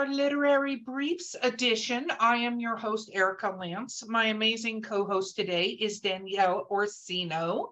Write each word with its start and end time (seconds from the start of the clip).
Our 0.00 0.08
literary 0.08 0.76
briefs 0.76 1.36
edition. 1.42 2.10
I 2.18 2.36
am 2.36 2.58
your 2.58 2.74
host, 2.74 3.10
Erica 3.12 3.50
Lance. 3.50 4.02
My 4.08 4.28
amazing 4.28 4.80
co 4.80 5.04
host 5.04 5.36
today 5.36 5.76
is 5.78 6.00
Danielle 6.00 6.66
Orsino. 6.70 7.68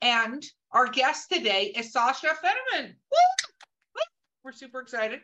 And 0.00 0.46
our 0.70 0.86
guest 0.86 1.32
today 1.32 1.72
is 1.76 1.92
Sascha 1.92 2.36
Vennemann. 2.40 2.94
Woo! 3.10 3.18
Woo! 3.96 4.02
We're 4.44 4.52
super 4.52 4.78
excited. 4.78 5.22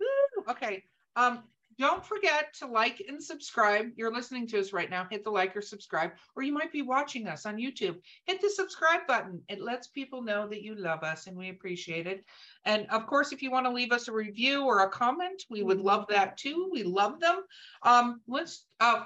Woo! 0.00 0.42
Okay. 0.48 0.82
Um, 1.14 1.44
don't 1.80 2.04
forget 2.04 2.52
to 2.58 2.66
like 2.66 3.02
and 3.08 3.22
subscribe. 3.22 3.86
You're 3.96 4.12
listening 4.12 4.46
to 4.48 4.60
us 4.60 4.72
right 4.72 4.90
now. 4.90 5.06
Hit 5.10 5.24
the 5.24 5.30
like 5.30 5.56
or 5.56 5.62
subscribe, 5.62 6.12
or 6.36 6.42
you 6.42 6.52
might 6.52 6.70
be 6.70 6.82
watching 6.82 7.26
us 7.26 7.46
on 7.46 7.56
YouTube. 7.56 7.96
Hit 8.26 8.40
the 8.40 8.50
subscribe 8.50 9.06
button. 9.08 9.40
It 9.48 9.62
lets 9.62 9.88
people 9.88 10.22
know 10.22 10.46
that 10.46 10.62
you 10.62 10.74
love 10.74 11.02
us 11.02 11.26
and 11.26 11.36
we 11.36 11.48
appreciate 11.48 12.06
it. 12.06 12.24
And 12.66 12.86
of 12.90 13.06
course, 13.06 13.32
if 13.32 13.42
you 13.42 13.50
want 13.50 13.64
to 13.64 13.72
leave 13.72 13.92
us 13.92 14.08
a 14.08 14.12
review 14.12 14.64
or 14.64 14.80
a 14.80 14.90
comment, 14.90 15.42
we 15.48 15.62
would 15.62 15.80
love 15.80 16.04
that 16.10 16.36
too. 16.36 16.68
We 16.70 16.82
love 16.82 17.18
them. 17.18 17.42
Um, 17.82 18.20
let's 18.28 18.66
uh, 18.78 19.04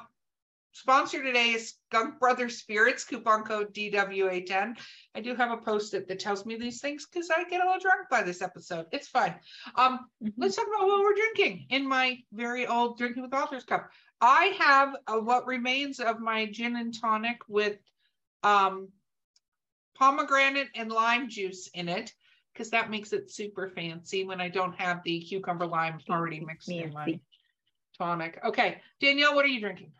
sponsor 0.75 1.23
today 1.23 1.51
is 1.51 1.75
Skunk 1.89 2.19
Brothers 2.19 2.59
Spirits, 2.59 3.05
coupon 3.05 3.45
code 3.45 3.73
DWA10. 3.73 4.77
I 5.15 5.21
do 5.21 5.35
have 5.37 5.53
a 5.53 5.57
post-it 5.57 6.09
that 6.09 6.19
tells 6.19 6.45
me 6.45 6.57
these 6.57 6.81
things 6.81 7.07
because 7.07 7.31
I 7.31 7.45
get 7.45 7.63
all 7.63 7.79
drunk 7.79 8.09
by 8.11 8.23
this 8.23 8.43
episode. 8.43 8.87
It's 8.93 9.07
fine. 9.09 9.37
Um, 9.77 10.01
let's 10.37 10.57
talk 10.57 10.67
about 10.67 10.87
what 10.87 11.01
we're 11.01 11.15
drinking 11.15 11.67
in 11.71 11.89
my 11.89 12.19
very 12.33 12.67
old 12.67 12.99
drinking 12.99 13.23
with 13.23 13.33
authors 13.33 13.65
cup. 13.65 13.89
I 14.21 14.57
have 14.59 14.97
uh, 15.07 15.21
what 15.21 15.47
remains 15.47 16.01
of 16.01 16.19
my 16.21 16.47
gin 16.47 16.77
and 16.77 16.93
tonic 16.93 17.39
with 17.47 17.79
um, 18.43 18.89
pomegranate 19.95 20.69
and 20.75 20.91
lime 20.91 21.29
juice 21.29 21.71
in 21.73 21.89
it 21.89 22.13
because 22.53 22.71
that 22.71 22.91
makes 22.91 23.13
it 23.13 23.31
super 23.31 23.69
fancy 23.69 24.25
when 24.25 24.41
I 24.41 24.49
don't 24.49 24.75
have 24.81 25.03
the 25.05 25.21
cucumber 25.21 25.67
lime 25.67 26.01
already 26.11 26.41
mixed 26.41 26.69
in 26.69 26.93
my 26.93 27.21
tonic. 27.97 28.41
Okay, 28.45 28.81
Danielle, 29.01 29.37
what 29.37 29.45
are 29.45 29.49
you 29.49 29.61
drinking? 29.61 29.93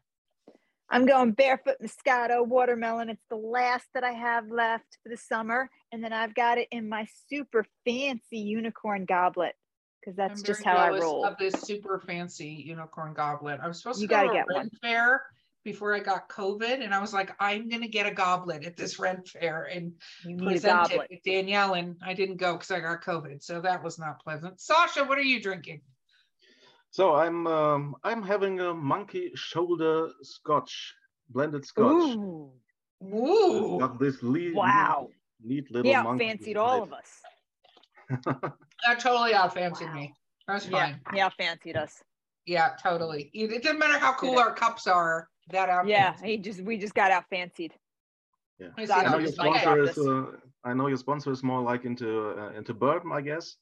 I'm 0.91 1.07
going 1.07 1.33
barefoot 1.33 1.77
Moscato 1.83 2.47
watermelon. 2.47 3.09
It's 3.11 3.25
the 3.31 3.37
last 3.37 3.87
that 3.95 4.05
I 4.05 4.13
have 4.13 4.51
left 4.51 4.99
for 5.03 5.09
the 5.09 5.17
summer. 5.17 5.71
And 5.93 6.05
then 6.05 6.13
I've 6.13 6.35
got 6.35 6.59
it 6.59 6.69
in 6.71 6.89
my 6.89 7.07
super 7.29 7.65
fancy 7.85 8.39
unicorn 8.39 9.05
goblet 9.05 9.55
because 10.01 10.17
that's 10.17 10.41
I'm 10.41 10.45
just 10.45 10.63
how 10.65 10.77
I 10.77 10.91
roll. 10.99 11.25
Of 11.25 11.39
this 11.39 11.55
super 11.55 11.99
fancy 12.07 12.49
unicorn 12.67 13.15
goblet. 13.15 13.61
I 13.63 13.69
was 13.69 13.79
supposed 13.79 14.01
You 14.01 14.09
to 14.09 14.15
go 14.15 14.25
to 14.25 14.31
a 14.31 14.35
get 14.35 14.47
one. 14.49 14.71
fair 14.83 15.23
before 15.65 15.95
I 15.95 16.01
got 16.01 16.29
COVID, 16.29 16.85
and 16.85 16.95
I 16.95 17.01
was 17.01 17.15
like, 17.15 17.35
I'm 17.41 17.71
gonna 17.71 17.89
get 17.89 18.07
a 18.07 18.11
goblet 18.11 18.65
at 18.65 18.77
this 18.77 18.99
Ren 18.99 19.23
fair 19.25 19.65
and 19.65 19.95
You 20.23 20.37
need 20.37 20.43
a 20.43 20.61
present 20.61 20.93
it 20.93 21.25
to 21.25 21.31
Danielle, 21.31 21.73
and 21.73 21.97
I 22.05 22.13
didn't 22.13 22.37
go 22.37 22.53
because 22.53 22.71
I 22.71 22.81
got 22.81 23.03
COVID, 23.03 23.43
so 23.43 23.63
that 23.63 23.83
was 23.83 23.99
not 23.99 24.23
pleasant. 24.23 24.59
Sascha, 24.59 25.09
what 25.09 25.17
are 25.17 25.23
you 25.23 25.41
drinking? 25.41 25.81
So 26.95 27.17
I'm 27.17 27.45
um, 27.49 27.97
I'm 28.05 28.23
having 28.23 28.61
a 28.61 28.73
monkey 28.73 29.33
shoulder 29.35 30.11
scotch, 30.23 30.95
blended 31.29 31.67
scotch. 31.67 31.91
Ooh, 31.91 32.53
Ooh, 33.03 33.79
Got 33.81 33.99
this 33.99 34.23
le- 34.23 34.55
wow. 34.55 35.09
neat 35.43 35.69
little 35.73 35.91
Yeah, 35.91 36.05
monkey 36.05 36.25
fancied 36.25 36.57
all 36.57 36.85
of 36.85 36.93
us. 36.93 37.11
that 38.87 39.01
totally 39.01 39.33
outfancied 39.33 39.89
Wow. 39.89 39.95
me. 39.95 40.15
That's 40.47 40.69
Yeah, 40.69 40.95
fine. 40.95 41.01
yeah, 41.17 41.31
fancied 41.31 41.77
us. 41.77 42.05
Yeah, 42.47 42.77
totally. 42.81 43.29
It 43.35 43.51
it 43.51 43.65
doesn't 43.65 43.81
matter 43.81 43.99
how 43.99 44.15
cool 44.15 44.39
our 44.39 44.55
cups 44.55 44.87
are. 44.87 45.29
That 45.51 45.69
out. 45.69 45.89
Yeah, 45.89 46.15
he 46.23 46.37
just 46.37 46.61
we 46.61 46.79
just 46.79 46.95
got 46.95 47.11
out 47.11 47.29
fancied. 47.29 47.75
Yeah. 48.61 48.69
I 48.79 48.85
see 48.85 48.93
I 48.93 49.03
know 49.03 49.19
your 49.19 49.29
it's 49.31 49.39
like 49.39 49.65
sponsor 49.65 49.83
that. 49.83 49.91
is 49.91 49.99
uh, 49.99 50.27
I 50.63 50.75
know 50.75 50.87
your 50.87 50.97
sponsor 50.99 51.33
is 51.33 51.43
more 51.43 51.61
like 51.61 51.85
into 51.87 52.39
uh, 52.39 52.53
into 52.57 52.73
bourbon, 52.73 53.11
I 53.11 53.21
guess. 53.21 53.57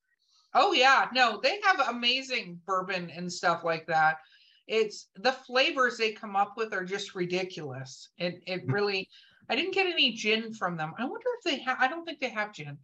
Oh 0.55 0.73
yeah, 0.73 1.09
no, 1.15 1.41
they 1.43 1.59
have 1.65 1.89
amazing 1.89 2.61
bourbon 2.67 3.11
and 3.11 3.33
stuff 3.33 3.65
like 3.65 3.87
that. 3.87 4.19
It's 4.67 5.09
the 5.17 5.33
flavors 5.33 5.97
they 5.97 6.13
come 6.13 6.37
up 6.37 6.55
with 6.57 6.73
are 6.73 6.85
just 6.85 7.15
ridiculous. 7.15 8.11
It 8.19 8.43
it 8.47 8.63
really 8.67 9.09
I 9.49 9.57
didn't 9.57 9.75
get 9.75 9.87
any 9.87 10.13
gin 10.13 10.53
from 10.55 10.77
them. 10.77 10.93
I 10.99 11.05
wonder 11.05 11.27
if 11.39 11.45
they 11.45 11.59
have 11.63 11.79
I 11.81 11.89
don't 11.89 12.05
think 12.05 12.21
they 12.21 12.31
have 12.31 12.53
gin. 12.53 12.79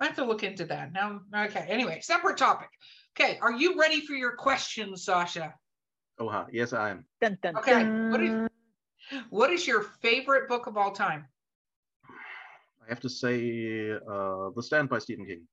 I 0.00 0.06
have 0.06 0.16
to 0.16 0.24
look 0.24 0.42
into 0.42 0.64
that. 0.66 0.92
Now 0.92 1.20
okay, 1.34 1.66
anyway, 1.68 2.00
separate 2.02 2.36
topic. 2.36 2.68
Okay, 3.18 3.38
are 3.40 3.52
you 3.52 3.78
ready 3.78 4.00
for 4.04 4.14
your 4.14 4.36
questions, 4.36 5.06
Sascha? 5.06 5.52
Oh, 6.18 6.28
huh. 6.28 6.46
yes, 6.52 6.72
I 6.72 6.90
am. 6.90 7.04
Dun, 7.20 7.38
dun, 7.42 7.56
Okay, 7.56 7.90
What 8.08 8.20
is 8.20 8.34
what 9.30 9.50
is 9.50 9.66
your 9.66 9.82
favorite 10.02 10.48
book 10.48 10.66
of 10.66 10.76
all 10.76 10.92
time? 10.92 11.26
I 12.08 12.88
have 12.88 13.00
to 13.00 13.08
say, 13.08 13.92
uh, 13.92 14.50
The 14.54 14.62
Stand 14.62 14.88
by 14.88 14.98
Stephen 14.98 15.26
King. 15.26 15.46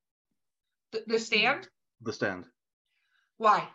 The, 0.91 1.03
the 1.07 1.19
Stand? 1.19 1.67
The 2.01 2.13
Stand, 2.13 2.45
Why? 3.37 3.67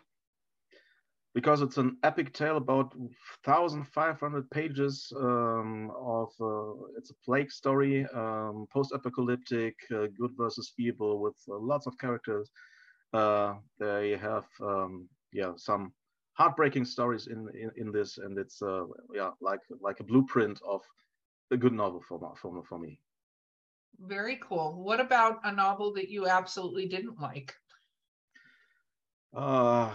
because 1.37 1.61
it's 1.61 1.77
an 1.77 1.97
epic 2.01 2.33
tale 2.33 2.57
about 2.57 2.95
1,500 2.97 4.49
pages 4.49 5.13
um, 5.15 5.91
of. 5.95 6.29
Uh, 6.41 6.73
it's 6.97 7.11
a 7.11 7.15
plague 7.23 7.51
story, 7.51 8.07
um, 8.15 8.65
post-apocalyptic, 8.73 9.75
uh, 9.91 10.07
good 10.19 10.31
versus 10.35 10.73
evil, 10.79 11.19
with 11.19 11.35
uh, 11.47 11.59
lots 11.59 11.85
of 11.85 11.95
characters. 11.99 12.49
Uh, 13.13 13.53
they 13.79 14.17
have, 14.17 14.45
um, 14.61 15.07
yeah, 15.31 15.51
some 15.57 15.93
heartbreaking 16.33 16.85
stories 16.85 17.27
in 17.27 17.47
in, 17.53 17.69
in 17.77 17.91
this, 17.91 18.17
and 18.17 18.37
it's 18.39 18.59
uh, 18.63 18.85
yeah, 19.13 19.29
like 19.39 19.61
like 19.79 19.99
a 19.99 20.03
blueprint 20.03 20.59
of 20.67 20.81
a 21.51 21.57
good 21.57 21.73
novel 21.73 22.01
for 22.09 22.19
for 22.41 22.63
for 22.67 22.79
me. 22.79 22.99
Very 23.99 24.39
cool. 24.47 24.83
What 24.83 24.99
about 24.99 25.39
a 25.43 25.51
novel 25.51 25.93
that 25.93 26.09
you 26.09 26.27
absolutely 26.27 26.87
didn't 26.87 27.19
like? 27.19 27.55
Uh, 29.35 29.91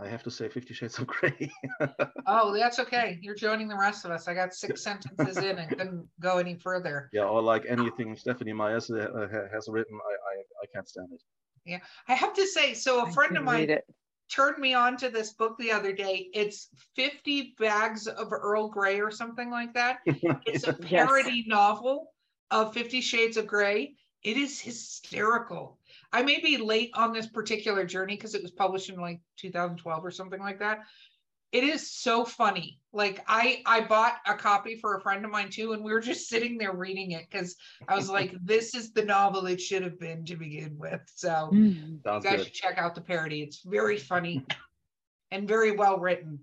I 0.00 0.08
have 0.08 0.22
to 0.24 0.30
say, 0.30 0.48
Fifty 0.48 0.74
Shades 0.74 0.98
of 0.98 1.06
Grey. 1.06 1.50
Oh, 2.26 2.52
that's 2.52 2.78
okay. 2.78 3.18
You're 3.22 3.34
joining 3.34 3.66
the 3.66 3.76
rest 3.76 4.04
of 4.04 4.10
us. 4.10 4.28
I 4.28 4.34
got 4.34 4.52
six 4.54 4.82
sentences 4.84 5.38
in 5.38 5.58
and 5.58 5.70
couldn't 5.70 6.06
go 6.20 6.38
any 6.38 6.54
further. 6.54 7.08
yeah, 7.12 7.24
or 7.24 7.40
like 7.42 7.64
anything 7.66 8.14
Stephenie 8.14 8.52
Meyers 8.52 8.90
uh, 8.90 9.26
has 9.52 9.68
written, 9.68 9.98
I, 10.04 10.12
I 10.12 10.42
I 10.62 10.66
can't 10.72 10.88
stand 10.88 11.08
it. 11.12 11.22
Yeah, 11.64 11.78
I 12.08 12.14
have 12.14 12.34
to 12.34 12.46
say, 12.46 12.74
so 12.74 13.06
a 13.06 13.10
friend 13.10 13.36
of 13.36 13.44
mine 13.44 13.70
it. 13.70 13.84
turned 14.30 14.58
me 14.58 14.74
on 14.74 14.96
to 14.98 15.08
this 15.08 15.32
book 15.32 15.56
the 15.58 15.72
other 15.72 15.92
day. 15.92 16.28
It's 16.34 16.68
50 16.94 17.54
bags 17.58 18.06
of 18.06 18.32
Earl 18.32 18.68
Grey 18.68 19.00
or 19.00 19.10
something 19.10 19.50
like 19.50 19.72
that. 19.74 19.98
It's 20.46 20.66
a 20.66 20.74
Yes. 20.74 21.06
parody 21.06 21.44
novel 21.48 22.12
of 22.50 22.74
Fifty 22.74 23.00
Shades 23.00 23.36
of 23.36 23.46
Grey. 23.46 23.94
It 24.22 24.36
is 24.36 24.60
hysterical. 24.60 25.78
I 26.12 26.22
may 26.22 26.40
be 26.40 26.56
late 26.58 26.90
on 26.94 27.12
this 27.12 27.26
particular 27.26 27.84
journey 27.84 28.16
because 28.16 28.34
it 28.34 28.42
was 28.42 28.50
published 28.50 28.90
in 28.90 29.00
like 29.00 29.20
2012 29.38 30.04
or 30.04 30.10
something 30.10 30.40
like 30.40 30.58
that. 30.58 30.80
It 31.52 31.64
is 31.64 31.90
so 31.90 32.24
funny. 32.24 32.78
Like 32.92 33.24
I 33.26 33.62
I 33.66 33.80
bought 33.80 34.16
a 34.26 34.34
copy 34.34 34.76
for 34.76 34.96
a 34.96 35.00
friend 35.00 35.24
of 35.24 35.30
mine 35.30 35.50
too, 35.50 35.72
and 35.72 35.82
we 35.82 35.92
were 35.92 36.00
just 36.00 36.28
sitting 36.28 36.58
there 36.58 36.72
reading 36.72 37.12
it 37.12 37.26
because 37.30 37.56
I 37.88 37.96
was 37.96 38.08
like, 38.10 38.34
this 38.44 38.74
is 38.74 38.92
the 38.92 39.04
novel 39.04 39.46
it 39.46 39.60
should 39.60 39.82
have 39.82 39.98
been 39.98 40.24
to 40.26 40.36
begin 40.36 40.76
with. 40.78 41.00
So 41.14 41.50
Mm. 41.52 42.02
Sounds 42.04 42.24
you 42.24 42.30
guys 42.30 42.38
good. 42.38 42.44
should 42.46 42.54
check 42.54 42.78
out 42.78 42.94
the 42.94 43.00
parody. 43.00 43.42
It's 43.42 43.62
very 43.64 43.96
funny 43.98 44.44
and 45.30 45.48
very 45.48 45.72
well 45.72 45.98
written. 45.98 46.40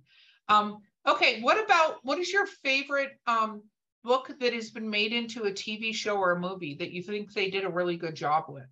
Um, 0.49 0.79
okay, 1.07 1.41
what 1.41 1.63
about 1.63 1.99
what 2.03 2.17
is 2.19 2.31
your 2.31 2.45
favorite 2.45 3.11
um 3.27 3.61
book 4.07 4.31
that 4.39 4.53
has 4.53 4.71
been 4.71 4.89
made 4.89 5.11
into 5.11 5.43
a 5.43 5.51
TV 5.51 5.93
show 5.93 6.15
or 6.15 6.31
a 6.31 6.39
movie 6.39 6.75
that 6.75 6.91
you 6.91 7.03
think 7.03 7.33
they 7.33 7.49
did 7.49 7.65
a 7.65 7.69
really 7.69 7.97
good 7.97 8.15
job 8.15 8.45
with? 8.47 8.63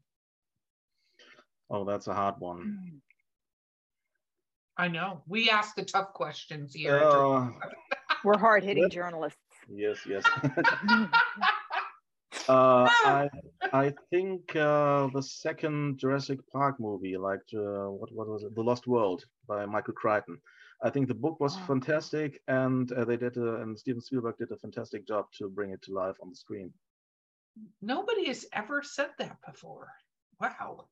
Oh, 1.69 1.83
that's 1.83 2.07
a 2.07 2.13
hard 2.13 2.35
one. 2.39 3.01
I 4.77 4.87
know 4.87 5.21
we 5.27 5.49
ask 5.49 5.75
the 5.75 5.83
tough 5.85 6.13
questions 6.13 6.73
here. 6.73 6.97
Uh, 6.97 7.49
We're 8.23 8.37
hard 8.37 8.63
hitting 8.63 8.89
journalists. 8.89 9.39
yes, 9.69 9.97
yes. 10.07 10.23
uh, 12.49 12.89
I 13.05 13.29
I 13.71 13.93
think 14.09 14.55
uh, 14.55 15.07
the 15.13 15.21
second 15.21 15.99
Jurassic 15.99 16.39
Park 16.51 16.79
movie, 16.79 17.17
like 17.17 17.45
uh, 17.53 17.87
what 17.99 18.11
what 18.11 18.27
was 18.27 18.43
it, 18.43 18.55
The 18.55 18.63
Lost 18.63 18.87
World 18.87 19.23
by 19.47 19.65
Michael 19.65 19.93
Crichton. 19.93 20.37
I 20.83 20.89
think 20.89 21.07
the 21.07 21.15
book 21.15 21.39
was 21.39 21.55
Oh. 21.57 21.65
fantastic, 21.67 22.41
and 22.47 22.91
uh, 22.91 23.05
they 23.05 23.17
did, 23.17 23.37
a, 23.37 23.61
and 23.61 23.77
Steven 23.77 24.01
Spielberg 24.01 24.37
did 24.37 24.51
a 24.51 24.57
fantastic 24.57 25.07
job 25.07 25.25
to 25.37 25.49
bring 25.49 25.71
it 25.71 25.81
to 25.83 25.93
life 25.93 26.15
on 26.21 26.29
the 26.29 26.35
screen. 26.35 26.73
Nobody 27.81 28.27
has 28.27 28.45
ever 28.51 28.83
said 28.83 29.11
that 29.17 29.37
before. 29.45 29.87
Wow. 30.41 30.87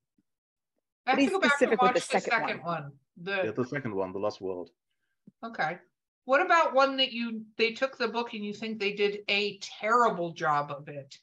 I 1.05 1.11
have 1.11 1.19
Be 1.19 1.25
to 1.25 1.31
go 1.31 1.39
back 1.41 1.61
and 1.61 1.77
watch 1.77 1.93
the 1.95 1.99
the 1.99 1.99
second 1.99 2.31
second 2.31 2.63
one. 2.63 2.91
Yeah, 3.21 3.43
The, 3.47 3.51
the 3.51 3.65
second 3.65 3.93
one, 3.93 4.13
The 4.13 4.19
Lost 4.19 4.39
World. 4.41 4.69
okay. 5.43 5.79
What 6.25 6.39
about 6.39 6.73
one 6.73 6.95
that 6.97 7.11
you, 7.11 7.43
they 7.57 7.73
took 7.73 7.97
the 7.97 8.07
book 8.07 8.33
and 8.33 8.45
you 8.45 8.53
think 8.53 8.79
they 8.79 8.93
did 8.93 9.19
a 9.27 9.57
terrible 9.57 10.31
job 10.31 10.71
of 10.71 10.87
it? 10.87 11.17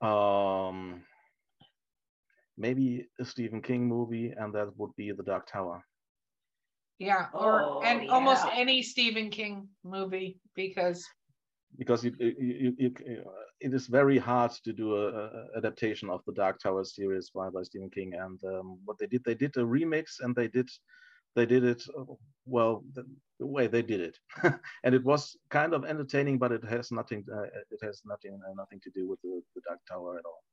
Um, 0.00 1.02
maybe 2.56 3.08
a 3.20 3.24
Stephen 3.26 3.60
King 3.60 3.86
movie, 3.86 4.32
and 4.34 4.54
that 4.54 4.74
would 4.78 4.96
be 4.96 5.12
The 5.12 5.22
Dark 5.22 5.46
Tower. 5.46 5.84
Yeah, 7.02 7.26
or, 7.34 7.62
Oh, 7.62 7.82
and 7.82 8.08
almost 8.10 8.46
any 8.54 8.80
Stephen 8.80 9.28
King 9.28 9.68
movie, 9.82 10.38
because, 10.54 11.04
because 11.76 12.04
you, 12.04 12.12
you, 12.20 12.74
you, 12.78 12.94
you, 13.04 13.24
it 13.60 13.74
is 13.74 13.88
very 13.88 14.18
hard 14.18 14.52
to 14.64 14.72
do 14.72 14.94
a, 14.94 15.08
a 15.08 15.46
adaptation 15.56 16.08
of 16.10 16.22
the 16.26 16.32
Dark 16.32 16.60
Tower 16.60 16.84
series 16.84 17.30
by, 17.30 17.50
by 17.50 17.64
Stephen 17.64 17.90
King. 17.90 18.14
And 18.14 18.38
um, 18.44 18.78
what 18.84 18.98
they 18.98 19.06
did, 19.08 19.24
they 19.24 19.34
did 19.34 19.56
a 19.56 19.64
remix, 19.64 20.20
and 20.20 20.34
they 20.36 20.46
did 20.46 20.68
they 21.34 21.46
did 21.46 21.64
it 21.64 21.82
uh, 21.98 22.04
well 22.44 22.84
the, 22.92 23.04
the 23.40 23.46
way 23.46 23.66
they 23.66 23.82
did 23.82 24.00
it, 24.00 24.18
and 24.84 24.94
it 24.94 25.02
was 25.02 25.36
kind 25.50 25.74
of 25.74 25.84
entertaining, 25.84 26.38
but 26.38 26.52
it 26.52 26.64
has 26.64 26.92
nothing 26.92 27.24
uh, 27.34 27.46
it 27.70 27.80
has 27.82 28.02
nothing 28.04 28.38
uh, 28.48 28.54
nothing 28.54 28.80
to 28.84 28.90
do 28.90 29.08
with 29.08 29.20
the, 29.22 29.42
the 29.56 29.62
Dark 29.66 29.80
Tower 29.90 30.18
at 30.18 30.24
all. 30.24 30.44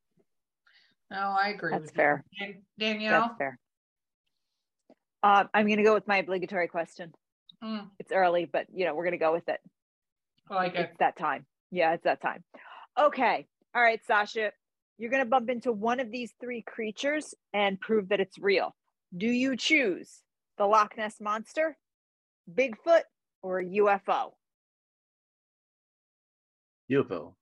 no, 1.11 1.35
I 1.39 1.49
agree. 1.49 1.73
That's 1.73 1.85
with 1.91 1.95
fair. 1.95 2.23
Dan- 2.39 2.63
Danielle? 2.79 3.21
That's 3.21 3.37
fair. 3.37 3.59
Uh, 5.21 5.45
I'm 5.53 5.65
going 5.67 5.77
to 5.77 5.83
go 5.83 5.93
with 5.93 6.07
my 6.07 6.17
obligatory 6.17 6.67
question. 6.67 7.13
Mm, 7.63 7.89
It's 7.99 8.11
early, 8.11 8.45
but 8.45 8.67
you 8.73 8.85
know 8.85 8.95
we're 8.95 9.03
going 9.03 9.11
to 9.11 9.17
go 9.17 9.33
with 9.33 9.49
it. 9.49 9.59
I 10.49 10.55
like 10.55 10.75
it. 10.75 10.81
It's 10.81 10.97
that 10.99 11.17
time. 11.17 11.45
Yeah, 11.71 11.93
it's 11.93 12.03
that 12.05 12.21
time. 12.21 12.43
Okay. 12.97 13.47
All 13.75 13.81
right, 13.81 13.99
Sascha, 14.09 14.51
you're 14.97 15.11
going 15.11 15.23
to 15.23 15.29
bump 15.29 15.49
into 15.49 15.71
one 15.71 15.99
of 15.99 16.09
these 16.11 16.33
three 16.41 16.61
creatures 16.63 17.35
and 17.53 17.79
prove 17.79 18.09
that 18.09 18.19
it's 18.19 18.39
real. 18.39 18.75
Do 19.15 19.27
you 19.27 19.55
choose 19.57 20.21
the 20.57 20.65
Loch 20.65 20.95
Ness 20.97 21.15
Monster, 21.19 21.77
Bigfoot, 22.51 23.01
or 23.43 23.59
a 23.59 23.65
UFO? 23.65 24.31
UFO. 26.91 27.33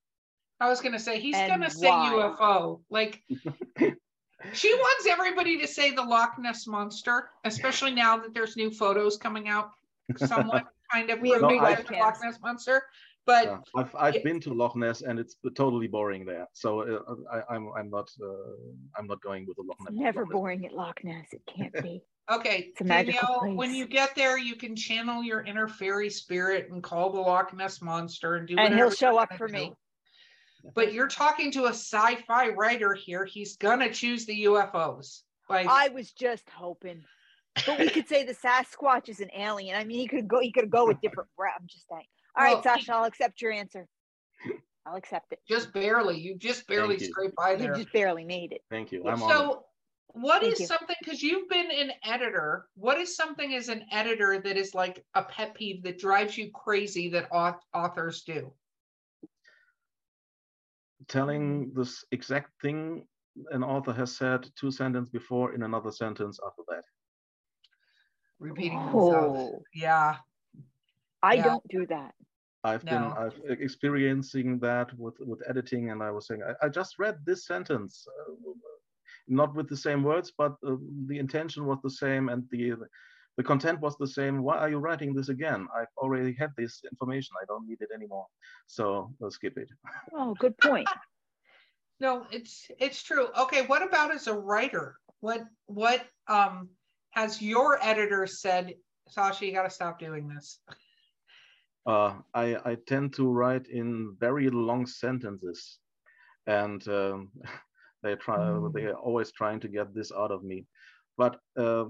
I 0.60 0.68
was 0.70 0.82
gonna 0.82 1.00
say, 1.00 1.20
he's 1.20 1.36
gonna 1.36 1.70
say 1.70 1.88
why? 1.88 2.34
UFO, 2.40 2.82
like. 2.90 3.24
She 4.54 4.74
wants 4.74 5.08
everybody 5.08 5.60
to 5.60 5.68
say 5.68 5.92
the 5.92 6.04
Loch 6.04 6.38
Ness 6.38 6.68
Monster, 6.68 7.30
especially 7.44 7.92
now 7.92 8.18
that 8.18 8.34
there's 8.34 8.56
new 8.56 8.70
photos 8.72 9.18
coming 9.18 9.48
out, 9.48 9.72
somewhat 10.18 10.66
kind 10.92 11.10
of 11.10 11.20
We 11.22 11.32
have 11.32 11.40
proving 11.42 11.58
new 11.58 11.68
that 11.68 11.80
it's 11.80 11.90
the 11.90 11.96
Loch. 11.98 12.18
Ness 12.24 12.40
Monster. 12.42 12.84
But 13.26 13.46
Yeah, 13.46 13.58
I've 13.76 13.96
I've 13.96 14.16
it- 14.16 14.24
been 14.24 14.40
to 14.42 14.54
Loch 14.54 14.76
Ness, 14.76 15.02
and 15.02 15.20
it's 15.20 15.36
totally 15.56 15.88
boring 15.88 16.24
there. 16.26 16.48
So 16.54 16.82
uh, 16.82 17.16
I, 17.32 17.56
I'm 17.56 17.70
I'm 17.78 17.90
not 17.90 18.10
uh, 18.22 18.28
I'm 18.98 19.08
not 19.08 19.22
going 19.22 19.46
with 19.48 19.58
the 19.58 19.64
Loch 19.64 19.78
It's 19.82 19.90
Ness. 19.92 20.00
never 20.04 20.22
Loch 20.22 20.30
Ness. 20.30 20.34
boring 20.34 20.66
at 20.66 20.74
Loch 20.74 21.04
Ness. 21.04 21.28
It 21.34 21.42
can't 21.46 21.74
be. 21.84 22.04
okay, 22.32 22.68
It's 22.70 22.82
a 22.82 22.84
magical 22.84 23.40
Danielle, 23.42 23.56
when 23.58 23.74
you 23.74 23.86
get 23.88 24.16
there, 24.16 24.38
you 24.38 24.56
can 24.56 24.76
channel 24.76 25.24
your 25.24 25.42
inner 25.42 25.68
fairy 25.68 26.10
spirit 26.10 26.70
and 26.72 26.82
call 26.82 27.12
the 27.12 27.20
Loch 27.20 27.54
Ness 27.54 27.82
Monster 27.82 28.36
and 28.36 28.48
do 28.48 28.56
and 28.58 28.74
he'll 28.76 28.92
show 28.92 29.18
up 29.18 29.30
gonna 29.30 29.38
for 29.40 29.48
do. 29.48 29.54
me. 29.54 29.74
But 30.74 30.94
you're 30.94 31.08
talking 31.08 31.52
to 31.52 31.66
a 31.66 31.70
sci-fi 31.70 32.50
writer 32.50 32.94
here. 32.94 33.26
He's 33.26 33.56
gonna 33.58 33.92
choose 33.92 34.26
the 34.26 34.44
UFOs. 34.46 35.22
Like 35.50 35.68
I 35.68 35.90
was 35.90 36.12
just 36.12 36.50
hoping. 36.50 37.04
But 37.66 37.80
we 37.80 37.90
could 37.90 38.08
say 38.08 38.24
the 38.24 38.36
Sasquatch 38.36 39.10
is 39.10 39.20
an 39.20 39.30
alien. 39.36 39.76
I 39.76 39.84
mean, 39.84 39.98
he 39.98 40.08
could 40.08 40.28
go. 40.28 40.40
He 40.40 40.52
could 40.52 40.70
go 40.70 40.86
with 40.86 41.00
different. 41.02 41.30
I'm 41.40 41.68
just 41.68 41.86
saying. 41.90 42.04
All 42.36 42.44
right, 42.44 42.64
Well, 42.64 42.76
he- 42.76 42.84
Sascha, 42.86 42.90
I'll 42.94 43.06
accept 43.06 43.42
your 43.42 43.52
answer. 43.52 43.88
I'll 44.86 44.96
accept 44.96 45.34
it. 45.34 45.40
just 45.50 45.74
barely. 45.74 46.18
You 46.20 46.38
just 46.38 46.66
barely 46.68 46.96
Thank 46.96 47.02
you. 47.02 47.08
scraped 47.08 47.36
by 47.36 47.56
there. 47.56 47.76
You 47.76 47.84
just 47.84 47.92
barely 47.94 48.24
made 48.24 48.52
it. 48.54 48.62
Thank 48.70 48.92
you. 48.92 49.04
I'm 49.08 49.22
on. 49.22 49.30
so 49.30 49.64
what 50.10 50.42
Thank 50.42 50.54
is 50.54 50.60
you. 50.62 50.66
something 50.68 50.96
because 51.02 51.22
you've 51.22 51.50
been 51.50 51.70
an 51.70 51.92
editor 52.06 52.66
what 52.76 52.98
is 52.98 53.16
something 53.16 53.54
as 53.54 53.68
an 53.70 53.84
editor 53.92 54.40
that 54.40 54.56
is 54.56 54.74
like 54.74 55.04
a 55.14 55.24
pet 55.24 55.54
peeve 55.56 55.84
that 55.84 56.00
drives 56.00 56.38
you 56.38 56.50
crazy 56.54 57.10
that 57.10 57.28
au- 57.34 57.60
authors 57.74 58.22
do 58.24 58.52
telling 61.08 61.72
this 61.74 62.04
exact 62.12 62.50
thing 62.62 63.06
an 63.52 63.64
author 63.64 63.94
has 63.94 64.16
said 64.16 64.50
two 64.60 64.72
sentences 64.72 65.10
before 65.12 65.54
in 65.54 65.64
another 65.64 65.92
sentence 65.92 66.40
after 66.46 66.64
that. 66.68 66.84
repeating 68.40 68.80
themselves 68.80 69.42
Oh, 69.44 69.64
yeah 69.74 70.16
I 71.24 71.36
Yeah. 71.38 71.44
don't 71.44 71.68
do 71.70 71.86
that. 71.88 72.14
I've 72.64 72.84
been 72.86 73.04
I've 73.22 73.40
experiencing 73.68 74.60
that 74.60 74.88
with 74.98 75.18
with 75.20 75.42
editing, 75.48 75.92
and 75.92 76.02
I 76.04 76.12
was 76.12 76.28
saying 76.28 76.42
I, 76.44 76.54
I 76.66 76.70
just 76.70 77.00
read 77.00 77.16
this 77.26 77.46
sentence, 77.46 78.06
uh, 78.08 78.34
not 79.28 79.56
with 79.56 79.68
the 79.70 79.78
same 79.78 80.04
words, 80.04 80.34
but 80.38 80.54
uh, 80.66 80.76
the 81.08 81.18
intention 81.20 81.66
was 81.66 81.80
the 81.82 81.96
same 82.04 82.30
and 82.30 82.44
the 82.52 82.76
the 83.38 83.44
content 83.44 83.80
was 83.80 83.96
the 83.98 84.08
same. 84.08 84.44
Why 84.44 84.58
are 84.58 84.70
you 84.70 84.80
writing 84.80 85.14
this 85.14 85.30
again? 85.30 85.68
I've 85.76 85.94
already 85.98 86.36
had 86.38 86.52
this 86.58 86.82
information. 86.92 87.36
I 87.42 87.46
don't 87.46 87.68
need 87.68 87.82
it 87.82 87.90
anymore. 87.94 88.26
So 88.66 89.14
I'll 89.22 89.32
skip 89.32 89.58
it. 89.58 89.70
Oh, 90.14 90.34
good 90.34 90.58
point. 90.58 90.88
no 92.00 92.26
it's 92.32 92.70
it's 92.80 93.02
true 93.02 93.28
okay 93.38 93.66
what 93.66 93.82
about 93.82 94.14
as 94.14 94.28
a 94.28 94.34
writer 94.34 94.96
what 95.20 95.44
what 95.66 96.06
um 96.28 96.70
has 97.12 97.42
your 97.42 97.80
editor 97.82 98.28
said 98.28 98.76
sascha 99.10 99.48
you 99.48 99.52
got 99.52 99.64
to 99.64 99.70
stop 99.70 99.98
doing 100.00 100.28
this 100.28 100.60
Uh, 101.88 102.20
I, 102.34 102.58
I 102.66 102.76
tend 102.86 103.14
to 103.14 103.32
write 103.32 103.68
in 103.68 104.14
very 104.20 104.50
long 104.50 104.86
sentences, 104.86 105.80
and 106.46 106.86
um, 106.90 107.32
they 108.04 108.14
try. 108.16 108.38
They 108.74 108.88
are 108.88 109.00
always 109.00 109.32
trying 109.32 109.62
to 109.62 109.70
get 109.70 109.96
this 109.96 110.12
out 110.12 110.32
of 110.32 110.44
me. 110.44 110.66
But 111.18 111.40
uh, 111.58 111.86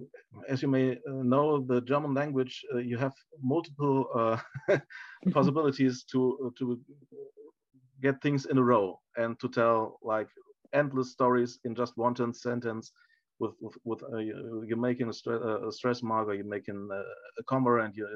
as 0.48 0.62
you 0.62 0.68
may 0.70 0.94
uh, 0.94 1.24
know, 1.24 1.60
the 1.66 1.82
German 1.82 2.14
language, 2.14 2.64
uh, 2.74 2.78
you 2.80 2.98
have 2.98 3.14
multiple 3.42 4.08
uh, 4.16 4.38
possibilities 5.32 6.04
to 6.12 6.54
to 6.60 6.80
get 8.02 8.22
things 8.22 8.46
in 8.46 8.58
a 8.58 8.64
row 8.64 9.00
and 9.18 9.40
to 9.40 9.50
tell 9.50 10.00
like 10.02 10.30
endless 10.74 11.12
stories 11.12 11.60
in 11.66 11.76
just 11.76 11.98
one 11.98 12.14
ten- 12.16 12.34
sentence. 12.34 12.92
With 13.40 13.54
with, 13.62 13.78
with 13.84 14.04
uh, 14.14 14.18
you- 14.18 14.64
you're 14.68 14.78
making 14.90 15.08
a, 15.08 15.12
stre- 15.12 15.44
uh, 15.46 15.68
a 15.68 15.72
stress 15.72 16.02
mark, 16.02 16.28
or 16.28 16.34
you're 16.34 16.46
making 16.58 16.90
a, 16.92 17.02
a 17.40 17.44
comma, 17.44 17.76
and 17.84 17.96
you 17.96 18.08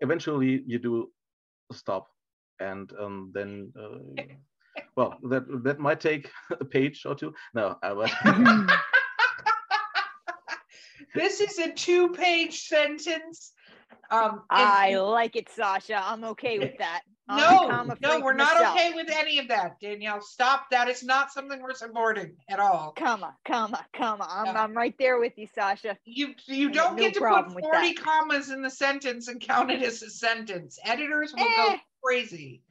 eventually 0.00 0.62
you 0.66 0.78
do 0.78 1.10
stop 1.72 2.08
and 2.60 2.92
um, 3.00 3.30
then 3.34 3.72
uh, 3.80 3.98
well 4.96 5.18
that 5.30 5.44
that 5.64 5.78
might 5.78 6.00
take 6.00 6.30
a 6.60 6.64
page 6.64 7.04
or 7.06 7.14
two 7.14 7.32
no 7.54 7.76
I 7.82 7.92
was 7.92 8.10
this 11.14 11.40
is 11.40 11.58
a 11.58 11.70
two-page 11.72 12.66
sentence 12.66 13.52
um 14.10 14.42
I 14.50 14.96
like 14.96 15.36
it, 15.36 15.48
Sascha. 15.56 16.00
I'm 16.04 16.24
okay 16.24 16.58
with 16.58 16.76
that. 16.78 17.02
I'm 17.28 17.38
No, 17.38 17.94
no, 18.02 18.20
we're 18.20 18.32
not 18.32 18.54
myself. 18.56 18.76
okay 18.76 18.92
with 18.92 19.08
any 19.08 19.38
of 19.38 19.46
that, 19.48 19.78
Danielle. 19.80 20.20
Stop. 20.20 20.66
That 20.72 20.88
is 20.88 21.04
not 21.04 21.30
something 21.30 21.62
we're 21.62 21.74
supporting 21.74 22.34
at 22.48 22.58
all. 22.58 22.92
Comma, 22.98 23.36
comma, 23.46 23.86
comma. 23.96 24.26
I'm, 24.28 24.46
Yeah. 24.46 24.62
I'm 24.64 24.76
right 24.76 24.94
there 24.98 25.20
with 25.20 25.34
you, 25.36 25.46
Sascha. 25.56 25.96
You 26.04 26.34
you 26.46 26.70
I 26.70 26.72
don't 26.72 26.96
get 26.98 27.14
no 27.20 27.36
to 27.36 27.42
put 27.44 27.60
40 27.60 27.94
commas 27.94 28.50
in 28.50 28.62
the 28.62 28.70
sentence 28.70 29.28
and 29.28 29.40
count 29.40 29.70
it 29.70 29.80
as 29.82 30.02
a 30.02 30.10
sentence. 30.10 30.76
Editors 30.84 31.32
will 31.32 31.44
Eh. 31.46 31.56
go 31.56 31.76
crazy. 32.02 32.62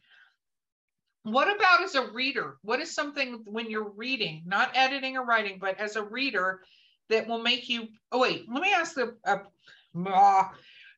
What 1.23 1.53
about 1.55 1.83
as 1.83 1.95
a 1.95 2.11
reader? 2.11 2.57
What 2.63 2.81
is 2.81 2.93
something 2.93 3.43
when 3.45 3.69
you're 3.69 3.89
reading, 3.91 4.43
not 4.45 4.71
editing 4.75 5.15
or 5.15 5.23
writing, 5.25 5.57
but 5.59 5.79
as 5.79 5.95
a 5.95 6.03
reader 6.03 6.61
that 7.09 7.27
will 7.27 7.41
make 7.41 7.69
you? 7.69 7.87
Oh 8.11 8.19
wait, 8.19 8.45
let 8.51 8.61
me 8.61 8.71
ask 8.73 8.95
the. 8.95 9.15
Uh, 9.25 10.43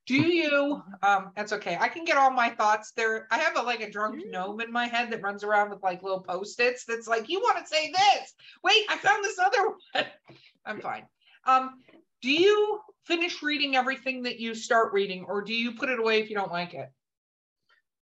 do 0.07 0.15
you? 0.15 0.81
Um, 1.03 1.31
that's 1.35 1.53
okay. 1.53 1.77
I 1.79 1.87
can 1.87 2.05
get 2.05 2.17
all 2.17 2.31
my 2.31 2.49
thoughts 2.49 2.91
there. 2.95 3.27
I 3.31 3.37
have 3.37 3.57
a 3.57 3.61
like 3.61 3.81
a 3.81 3.89
drunk 3.89 4.23
gnome 4.29 4.61
in 4.61 4.71
my 4.71 4.87
head 4.87 5.11
that 5.11 5.21
runs 5.21 5.43
around 5.43 5.69
with 5.69 5.83
like 5.83 6.03
little 6.03 6.21
post-its. 6.21 6.85
That's 6.85 7.07
like, 7.07 7.29
you 7.29 7.39
want 7.39 7.59
to 7.59 7.67
say 7.67 7.91
this? 7.91 8.33
Wait, 8.63 8.83
I 8.89 8.97
found 8.97 9.23
this 9.23 9.39
other 9.39 9.69
one. 9.93 10.05
I'm 10.65 10.81
fine. 10.81 11.05
Um, 11.45 11.79
do 12.21 12.31
you 12.31 12.79
finish 13.05 13.41
reading 13.41 13.75
everything 13.75 14.23
that 14.23 14.39
you 14.39 14.53
start 14.53 14.91
reading, 14.91 15.25
or 15.27 15.41
do 15.41 15.53
you 15.53 15.73
put 15.73 15.89
it 15.89 15.99
away 15.99 16.19
if 16.19 16.29
you 16.29 16.35
don't 16.35 16.51
like 16.51 16.73
it? 16.73 16.89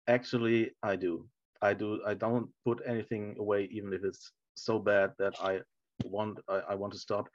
actually 0.08 0.70
i 0.82 0.94
do 0.94 1.26
i 1.62 1.72
do 1.75 2.00
i 2.06 2.14
don't 2.14 2.48
put 2.64 2.80
anything 2.86 3.34
away 3.38 3.68
even 3.70 3.92
if 3.92 4.04
it's 4.04 4.32
so 4.54 4.78
bad 4.78 5.12
that 5.18 5.34
i 5.42 5.60
want 6.04 6.38
i, 6.48 6.60
I 6.70 6.75
want 6.75 6.92
to 6.92 6.98
stop 6.98 7.28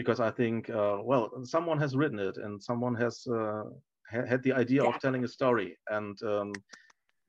because 0.00 0.20
i 0.28 0.30
think 0.40 0.58
uh, 0.80 0.96
well 1.10 1.24
someone 1.54 1.78
has 1.84 1.92
written 2.00 2.18
it 2.28 2.36
and 2.44 2.54
someone 2.68 2.94
has 3.04 3.14
uh, 3.38 3.64
ha- 4.12 4.26
had 4.32 4.40
the 4.46 4.52
idea 4.64 4.82
of 4.88 4.94
telling 5.04 5.22
a 5.24 5.28
story 5.38 5.68
and 5.98 6.16
um, 6.32 6.48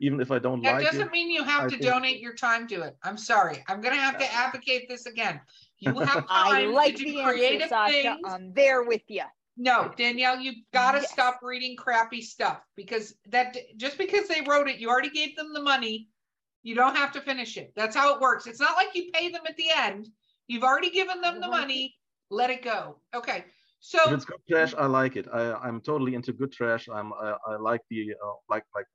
even 0.05 0.17
if 0.25 0.29
i 0.37 0.39
don't 0.45 0.61
That 0.63 0.75
like 0.77 0.85
doesn't 0.89 1.11
mean 1.17 1.29
you 1.37 1.43
have 1.53 1.63
I 1.65 1.69
to 1.73 1.77
think- 1.77 1.91
donate 1.91 2.19
your 2.25 2.35
time 2.47 2.63
to 2.73 2.77
it. 2.87 2.93
I'm 3.07 3.19
sorry. 3.31 3.57
I'm 3.69 3.79
gonna 3.83 4.03
have 4.09 4.17
to 4.23 4.27
advocate 4.45 4.83
this 4.91 5.05
again. 5.13 5.37
You 5.83 5.93
have 6.11 6.25
I 6.29 6.61
time 6.61 6.73
like 6.81 6.95
to 6.95 7.03
do 7.03 7.11
the 7.11 7.19
answer, 7.21 7.33
creative 7.33 7.69
Sascha. 7.75 7.89
things. 8.03 8.19
I'm 8.33 8.45
there 8.61 8.81
with 8.91 9.05
you. 9.15 9.25
No, 9.69 9.77
Danielle, 10.01 10.39
you've 10.45 10.61
gotta 10.79 11.01
Yes. 11.01 11.11
stop 11.15 11.35
reading 11.51 11.73
crappy 11.83 12.21
stuff 12.35 12.59
because 12.81 13.05
that 13.33 13.47
just 13.83 13.97
because 14.03 14.25
they 14.31 14.41
wrote 14.49 14.67
it, 14.71 14.77
you 14.81 14.87
already 14.93 15.09
gave 15.19 15.31
them 15.39 15.49
the 15.57 15.63
money. 15.73 15.95
You 16.67 16.73
don't 16.81 16.95
have 17.03 17.11
to 17.17 17.21
finish 17.29 17.51
it. 17.61 17.67
That's 17.79 17.95
how 17.99 18.07
it 18.13 18.21
works. 18.27 18.43
It's 18.51 18.59
not 18.65 18.75
like 18.81 18.91
you 18.97 19.03
pay 19.17 19.25
them 19.35 19.45
at 19.51 19.57
the 19.57 19.69
end. 19.87 20.01
You've 20.47 20.67
already 20.69 20.91
given 20.99 21.19
them 21.25 21.35
the 21.41 21.47
money. 21.59 21.83
Let 22.31 22.49
it 22.49 22.63
go. 22.63 22.97
Okay. 23.13 23.45
So 23.79 23.97
If 23.97 24.09
So 24.09 24.13
it's 24.15 24.25
good 24.25 24.41
trash, 24.49 24.73
I 24.77 24.85
like 24.85 25.15
it. 25.15 25.27
I, 25.31 25.53
I'm 25.53 25.81
totally 25.81 26.15
into 26.15 26.33
good 26.33 26.51
trash. 26.51 26.87
I'm 26.87 27.13
I, 27.13 27.35
I 27.47 27.55
like 27.57 27.81
the 27.89 28.13
uh, 28.25 28.33
like 28.49 28.63
like 28.75 28.85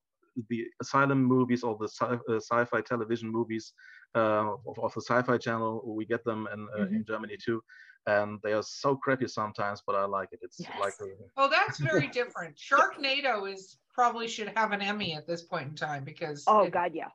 the 0.48 0.64
asylum 0.82 1.22
movies 1.24 1.62
or 1.62 1.76
the 1.78 1.88
sci- 1.88 2.20
uh, 2.28 2.40
sci-fi 2.40 2.80
television 2.82 3.30
movies 3.30 3.72
uh, 4.14 4.52
of, 4.68 4.78
of 4.78 4.92
the 4.94 5.00
Sci-Fi 5.00 5.38
Channel. 5.38 5.82
We 5.98 6.04
get 6.06 6.24
them 6.24 6.48
in 6.52 6.68
uh, 6.78 6.86
in 6.96 7.04
Germany 7.06 7.36
too, 7.46 7.62
and 8.06 8.38
they 8.44 8.52
are 8.52 8.62
so 8.62 8.96
crappy 8.96 9.28
sometimes, 9.28 9.82
but 9.86 9.94
I 9.96 10.04
like 10.04 10.28
it. 10.32 10.40
It's 10.42 10.60
Yes. 10.60 10.70
like 10.80 10.94
a- 11.00 11.30
oh 11.36 11.48
that's 11.48 11.78
very 11.80 12.08
different. 12.20 12.56
Sharknado 12.56 13.50
is 13.52 13.78
probably 13.94 14.28
should 14.28 14.52
have 14.56 14.72
an 14.72 14.82
Emmy 14.82 15.14
at 15.14 15.26
this 15.26 15.42
point 15.42 15.68
in 15.70 15.74
time 15.74 16.04
because 16.04 16.44
Oh 16.46 16.64
it- 16.64 16.72
God, 16.72 16.92
yeah, 16.94 17.10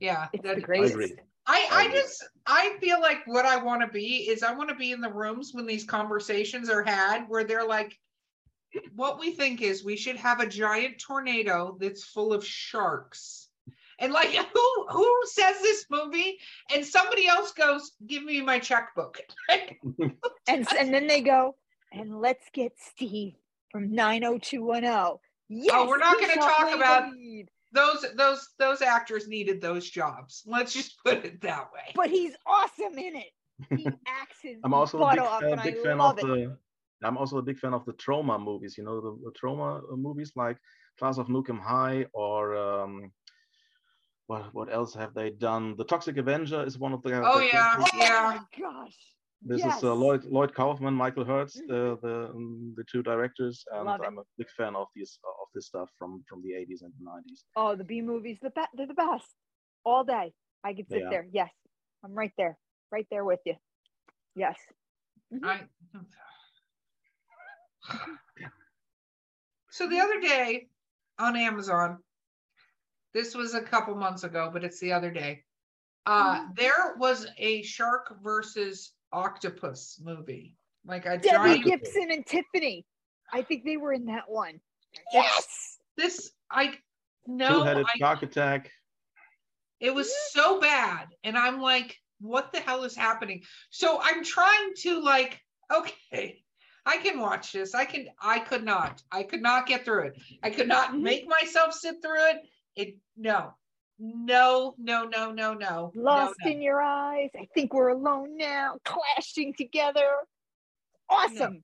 yeah. 0.00 0.28
it's 0.32 0.42
that- 0.44 0.56
the 0.56 0.62
I 0.62 0.66
greatest. 0.66 1.14
Agree. 1.46 1.58
I, 1.70 1.82
I 1.82 1.84
I 1.86 1.90
just 1.90 2.24
I 2.46 2.76
feel 2.80 3.00
like 3.00 3.26
what 3.26 3.46
I 3.46 3.56
want 3.56 3.82
to 3.82 3.88
be 3.88 4.28
is 4.28 4.42
I 4.42 4.54
want 4.54 4.68
to 4.68 4.74
be 4.74 4.92
in 4.92 5.00
the 5.00 5.12
rooms 5.12 5.50
when 5.52 5.66
these 5.66 5.84
conversations 5.84 6.68
are 6.68 6.82
had 6.82 7.24
where 7.28 7.44
they're 7.44 7.66
like, 7.66 7.98
what 8.94 9.18
we 9.18 9.32
think 9.32 9.62
is 9.62 9.84
we 9.84 9.96
should 9.96 10.16
have 10.16 10.40
a 10.40 10.46
giant 10.46 10.98
tornado 10.98 11.76
that's 11.80 12.04
full 12.04 12.32
of 12.32 12.44
sharks. 12.44 13.48
And 13.98 14.12
like 14.12 14.30
who 14.54 14.86
who 14.88 15.20
says 15.26 15.60
this 15.60 15.86
movie? 15.90 16.38
And 16.74 16.84
somebody 16.84 17.26
else 17.26 17.52
goes, 17.52 17.92
give 18.06 18.24
me 18.24 18.40
my 18.40 18.58
checkbook. 18.58 19.20
And 20.48 20.66
and 20.78 20.92
then 20.92 21.06
they 21.06 21.20
go, 21.20 21.54
and 21.92 22.20
let's 22.20 22.44
get 22.52 22.72
Steve 22.78 23.34
from 23.70 23.94
90210. 23.94 25.18
Yes, 25.48 25.88
we're 25.88 25.98
not 25.98 26.20
gonna 26.20 26.34
talk 26.34 26.74
about- 26.74 27.12
lead. 27.12 27.48
Those 27.72 28.04
those 28.16 28.48
those 28.58 28.82
actors 28.82 29.28
needed 29.28 29.60
those 29.60 29.88
jobs. 29.88 30.42
Let's 30.46 30.72
just 30.72 30.98
put 31.04 31.24
it 31.24 31.40
that 31.40 31.72
way. 31.72 31.92
but 31.94 32.10
he's 32.10 32.34
awesome 32.46 32.98
in 32.98 33.16
it. 33.16 33.32
He 33.76 33.86
acts 34.06 34.38
his 34.42 34.58
I'm 34.64 34.74
also 34.74 34.98
a 34.98 35.00
butt 35.00 35.14
big, 35.14 35.20
off, 35.20 35.40
fan, 35.40 35.52
and 35.52 35.62
big 35.62 35.78
fan 35.78 36.00
of 36.00 36.18
it. 36.18 36.22
the. 36.22 36.56
I'm 37.04 37.16
also 37.18 37.38
a 37.38 37.42
big 37.42 37.58
fan 37.58 37.74
of 37.74 37.84
the 37.84 37.94
Troma 37.94 38.40
movies. 38.42 38.76
You 38.78 38.84
know 38.84 39.00
the, 39.00 39.18
the 39.24 39.32
Troma 39.32 39.82
uh, 39.92 39.96
movies 39.96 40.32
like 40.36 40.58
Class 40.98 41.18
of 41.18 41.26
Nuke 41.28 41.50
'Em 41.50 41.58
High 41.58 42.06
or 42.12 42.56
um, 42.56 43.10
what 44.26 44.54
what 44.54 44.72
else 44.72 44.94
have 44.94 45.14
they 45.14 45.30
done? 45.30 45.76
The 45.76 45.84
Toxic 45.84 46.16
Avenger 46.16 46.64
is 46.64 46.78
one 46.78 46.92
of 46.92 47.02
the. 47.02 47.22
Oh, 47.26 47.38
the 47.38 47.46
yeah, 47.46 47.74
classics. 47.74 47.90
Oh 47.94 47.98
yeah. 47.98 48.22
my 48.24 48.40
gosh. 48.60 48.96
This 49.44 49.58
yes. 49.58 49.78
is 49.78 49.84
uh, 49.84 49.94
Lloyd 49.94 50.24
Lloyd 50.24 50.54
Kaufman, 50.54 50.94
Michael 50.94 51.24
Herz, 51.24 51.54
the 51.66 51.98
the 52.02 52.30
um, 52.30 52.74
the 52.76 52.84
two 52.84 53.02
directors, 53.02 53.64
and 53.72 53.86
Love. 53.86 54.00
I'm 54.06 54.18
a 54.18 54.22
big 54.38 54.48
fan 54.50 54.76
of 54.76 54.86
these 54.94 55.18
of 55.24 55.48
this 55.54 55.66
stuff 55.66 55.90
from 55.98 56.22
from 56.28 56.42
the 56.42 56.50
80s 56.50 56.82
and 56.82 56.92
the 56.98 57.04
90s. 57.04 57.42
Oh, 57.56 57.74
the 57.74 57.84
B 57.84 58.00
movies, 58.02 58.38
the 58.40 58.50
be- 58.50 58.62
they're 58.74 58.86
the 58.86 58.94
best. 58.94 59.26
All 59.84 60.04
day. 60.04 60.32
I 60.64 60.74
could 60.74 60.88
sit 60.88 61.02
They 61.02 61.10
there. 61.10 61.26
Yes. 61.32 61.50
I'm 62.04 62.14
right 62.14 62.30
there. 62.38 62.56
Right 62.92 63.06
there 63.10 63.24
with 63.24 63.40
you. 63.44 63.54
Yes. 64.36 64.56
Mhm. 65.32 65.44
I 65.44 65.62
so 69.70 69.88
the 69.88 69.98
other 69.98 70.20
day 70.20 70.68
on 71.18 71.36
Amazon, 71.36 71.98
this 73.12 73.34
was 73.34 73.54
a 73.54 73.62
couple 73.62 73.94
months 73.96 74.22
ago, 74.22 74.50
but 74.52 74.62
it's 74.62 74.78
the 74.78 74.92
other 74.92 75.10
day. 75.10 75.42
Uh, 76.06 76.46
there 76.54 76.94
was 76.98 77.26
a 77.38 77.62
shark 77.62 78.16
versus 78.22 78.92
octopus 79.12 80.00
movie, 80.02 80.54
like 80.84 81.06
a 81.06 81.18
Debbie 81.18 81.60
giant. 81.60 81.64
Gibson 81.64 82.10
and 82.10 82.26
Tiffany. 82.26 82.86
I 83.32 83.42
think 83.42 83.64
they 83.64 83.76
were 83.76 83.92
in 83.92 84.06
that 84.06 84.24
one. 84.28 84.60
Yes. 85.12 85.78
This 85.96 86.30
I 86.50 86.74
no, 87.26 87.60
Two-headed 87.60 87.86
I, 87.86 87.98
shark 87.98 88.22
attack. 88.22 88.70
it 89.80 89.94
was 89.94 90.12
so 90.30 90.60
bad, 90.60 91.06
and 91.24 91.36
I'm 91.38 91.60
like, 91.60 91.96
what 92.20 92.52
the 92.52 92.60
hell 92.60 92.84
is 92.84 92.96
happening? 92.96 93.42
So 93.70 93.98
I'm 94.02 94.24
trying 94.24 94.72
to 94.78 95.00
like, 95.00 95.40
okay, 95.72 96.42
I 96.84 96.96
can 96.98 97.20
watch 97.20 97.52
this. 97.52 97.74
I 97.74 97.84
can. 97.84 98.06
I 98.20 98.40
could 98.40 98.64
not. 98.64 99.02
I 99.10 99.22
could 99.22 99.42
not 99.42 99.66
get 99.66 99.84
through 99.84 100.08
it. 100.08 100.20
I 100.42 100.50
could 100.50 100.68
not 100.68 100.90
Mhm. 100.92 101.00
make 101.02 101.28
myself 101.28 101.74
sit 101.74 101.96
through 102.02 102.26
it. 102.30 102.36
It 102.74 102.96
no, 103.16 103.54
no, 103.98 104.74
no, 104.78 105.04
no, 105.04 105.30
no, 105.32 105.54
no. 105.54 105.92
Lost 105.94 106.34
no, 106.40 106.50
no. 106.50 106.56
in 106.56 106.62
your 106.62 106.80
eyes. 106.80 107.30
I 107.36 107.46
think 107.54 107.72
we're 107.74 107.90
alone 107.90 108.36
now. 108.36 108.78
Clashing 108.84 109.54
together. 109.54 110.08
Awesome. 111.08 111.62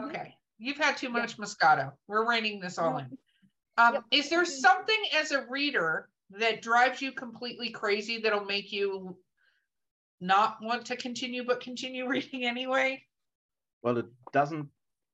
Okay, 0.00 0.34
you've 0.58 0.76
had 0.76 0.96
too 0.96 1.08
much 1.08 1.38
Moscato. 1.38 1.92
We're 2.08 2.28
reining 2.28 2.60
this 2.60 2.78
all 2.78 2.98
in. 2.98 3.18
Um, 3.78 3.94
Yep. 3.94 4.04
Is 4.10 4.30
there 4.30 4.44
something 4.44 4.96
as 5.14 5.32
a 5.32 5.44
reader 5.48 6.08
that 6.30 6.62
drives 6.62 7.02
you 7.02 7.12
completely 7.12 7.70
crazy 7.70 8.18
that'll 8.20 8.44
make 8.44 8.72
you 8.72 9.16
not 10.20 10.56
want 10.62 10.86
to 10.86 10.96
continue 10.96 11.44
but 11.44 11.60
continue 11.60 12.08
reading 12.08 12.44
anyway? 12.44 13.02
Well, 13.82 13.98
it 13.98 14.06
doesn't 14.32 14.68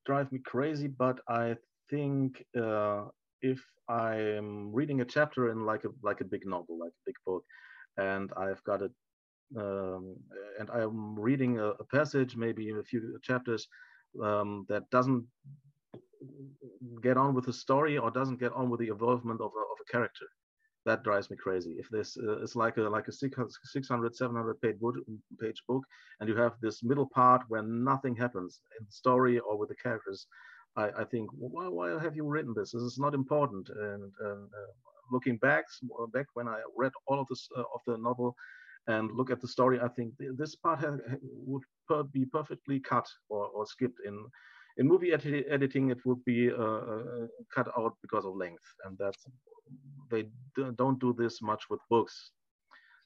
drive 0.07 0.31
me 0.33 0.39
crazy, 0.39 0.87
but 0.89 1.19
I 1.29 1.57
think 1.91 2.45
uh, 2.57 3.05
if 3.43 3.61
I'm 3.89 4.73
reading 4.73 5.01
a 5.01 5.05
chapter 5.05 5.51
in 5.51 5.67
like 5.67 5.85
a 5.85 5.89
like 6.03 6.21
a 6.21 6.25
big 6.25 6.47
novel, 6.47 6.79
like 6.79 6.93
a 6.93 7.05
big 7.07 7.17
book, 7.27 7.45
and 7.99 8.31
I've 8.37 8.63
got 8.65 8.83
it, 8.83 8.93
um, 9.59 10.17
and 10.59 10.71
I'm 10.71 11.19
reading 11.19 11.59
a, 11.59 11.69
a 11.71 11.85
passage, 11.85 12.37
maybe 12.37 12.71
a 12.71 12.83
few 12.83 13.19
chapters 13.23 13.67
um, 14.23 14.67
that 14.69 14.89
doesn't 14.91 15.25
get 17.03 17.17
on 17.17 17.35
with 17.35 17.47
the 17.47 17.53
story 17.53 17.99
or 17.99 18.11
doesn't 18.11 18.41
get 18.41 18.53
on 18.53 18.71
with 18.71 18.81
the 18.81 18.89
involvement 18.89 19.41
of 19.41 19.51
a, 19.57 19.61
of 19.61 19.79
a 19.81 19.93
character. 19.93 20.27
That 20.85 21.05
drives 21.05 21.31
me 21.31 21.37
crazy. 21.37 21.77
If 21.79 21.89
this 21.91 22.17
uh, 22.17 22.43
is 22.43 22.57
like 22.57 22.77
a 22.77 22.83
like 22.83 23.09
a 23.09 23.13
600 23.13 23.51
600 23.65 24.17
700 24.17 24.61
page 24.61 24.79
book, 24.81 24.97
page 25.41 25.63
book 25.69 25.85
and 26.19 26.29
you 26.29 26.37
have 26.37 26.55
this 26.61 26.83
middle 26.83 27.09
part 27.15 27.43
where 27.49 27.63
nothing 27.63 28.17
happens 28.17 28.61
in 28.79 28.85
the 28.85 28.93
story 28.93 29.39
or 29.39 29.57
with 29.57 29.69
the 29.69 29.77
characters 29.77 30.27
i, 30.77 30.87
I 31.03 31.05
think 31.05 31.31
why, 31.33 31.69
why 31.69 32.01
have 32.01 32.17
you 32.17 32.25
written 32.25 32.55
this 32.55 32.73
this 32.73 32.83
is 32.83 32.99
not 32.99 33.15
important 33.15 33.69
and 33.69 34.13
uh, 34.25 34.29
uh, 34.61 34.71
looking 35.13 35.37
back 35.39 35.65
back 36.13 36.27
when 36.35 36.49
i 36.49 36.59
read 36.77 36.93
all 37.07 37.21
of 37.21 37.27
this 37.29 37.49
uh, 37.57 37.61
of 37.75 37.81
the 37.87 37.97
novel 37.99 38.35
and 38.89 39.11
look 39.13 39.31
at 39.31 39.41
the 39.41 39.49
story 39.49 39.81
i 39.81 39.89
think 39.89 40.17
th- 40.19 40.33
this 40.37 40.55
part 40.57 40.79
ha- 40.81 40.97
would 41.23 41.63
per- 41.89 42.03
be 42.05 42.25
perfectly 42.25 42.81
cut 42.81 43.07
or, 43.29 43.47
or 43.49 43.67
skipped 43.67 44.01
in 44.07 44.17
in 44.79 44.87
movie 44.89 45.13
edit- 45.13 45.47
editing 45.49 45.91
it 45.91 45.99
would 46.05 46.23
be 46.25 46.51
uh, 46.51 46.83
uh, 46.95 47.27
cut 47.55 47.69
out 47.79 47.95
because 48.03 48.25
of 48.25 48.35
length 48.37 48.65
and 48.85 48.97
that's 48.99 49.25
they 50.11 50.23
d- 50.57 50.71
don't 50.77 50.99
do 51.01 51.13
this 51.13 51.41
much 51.43 51.63
with 51.71 51.81
books 51.91 52.33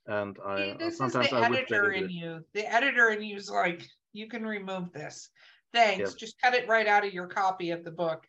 and 0.06 0.38
i 0.46 0.56
See, 0.60 0.70
uh, 0.70 0.76
this 0.78 0.94
is 0.94 0.98
sometimes 0.98 1.30
the 1.30 1.36
i 1.36 1.42
editor 1.44 1.90
in 1.92 2.04
it. 2.04 2.10
you. 2.10 2.44
The 2.54 2.66
editor 2.72 3.10
in 3.10 3.22
you 3.22 3.36
is 3.36 3.50
like, 3.50 3.86
you 4.12 4.28
can 4.28 4.46
remove 4.46 4.92
this. 4.92 5.30
Thanks. 5.72 6.00
Yes. 6.00 6.14
Just 6.14 6.40
cut 6.42 6.54
it 6.54 6.68
right 6.68 6.86
out 6.86 7.06
of 7.06 7.12
your 7.12 7.26
copy 7.26 7.70
of 7.70 7.84
the 7.84 7.90
book. 7.90 8.26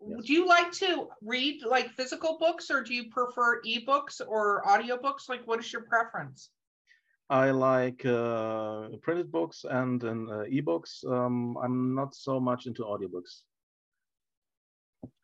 Yes. 0.00 0.24
Do 0.24 0.32
you 0.32 0.46
like 0.46 0.72
to 0.72 1.08
read 1.22 1.62
like 1.64 1.90
physical 1.92 2.38
books 2.38 2.70
or 2.70 2.82
do 2.82 2.94
you 2.94 3.10
prefer 3.10 3.60
ebooks 3.62 4.20
or 4.26 4.62
audiobooks? 4.64 5.28
Like, 5.28 5.46
what 5.46 5.58
is 5.58 5.72
your 5.72 5.82
preference? 5.82 6.50
I 7.30 7.50
like 7.50 8.06
uh, 8.06 8.88
printed 9.02 9.30
books 9.30 9.64
and, 9.68 10.02
and 10.02 10.30
uh, 10.30 10.44
ebooks. 10.44 11.04
Um, 11.06 11.58
I'm 11.62 11.94
not 11.94 12.14
so 12.14 12.40
much 12.40 12.66
into 12.66 12.82
audiobooks. 12.82 13.42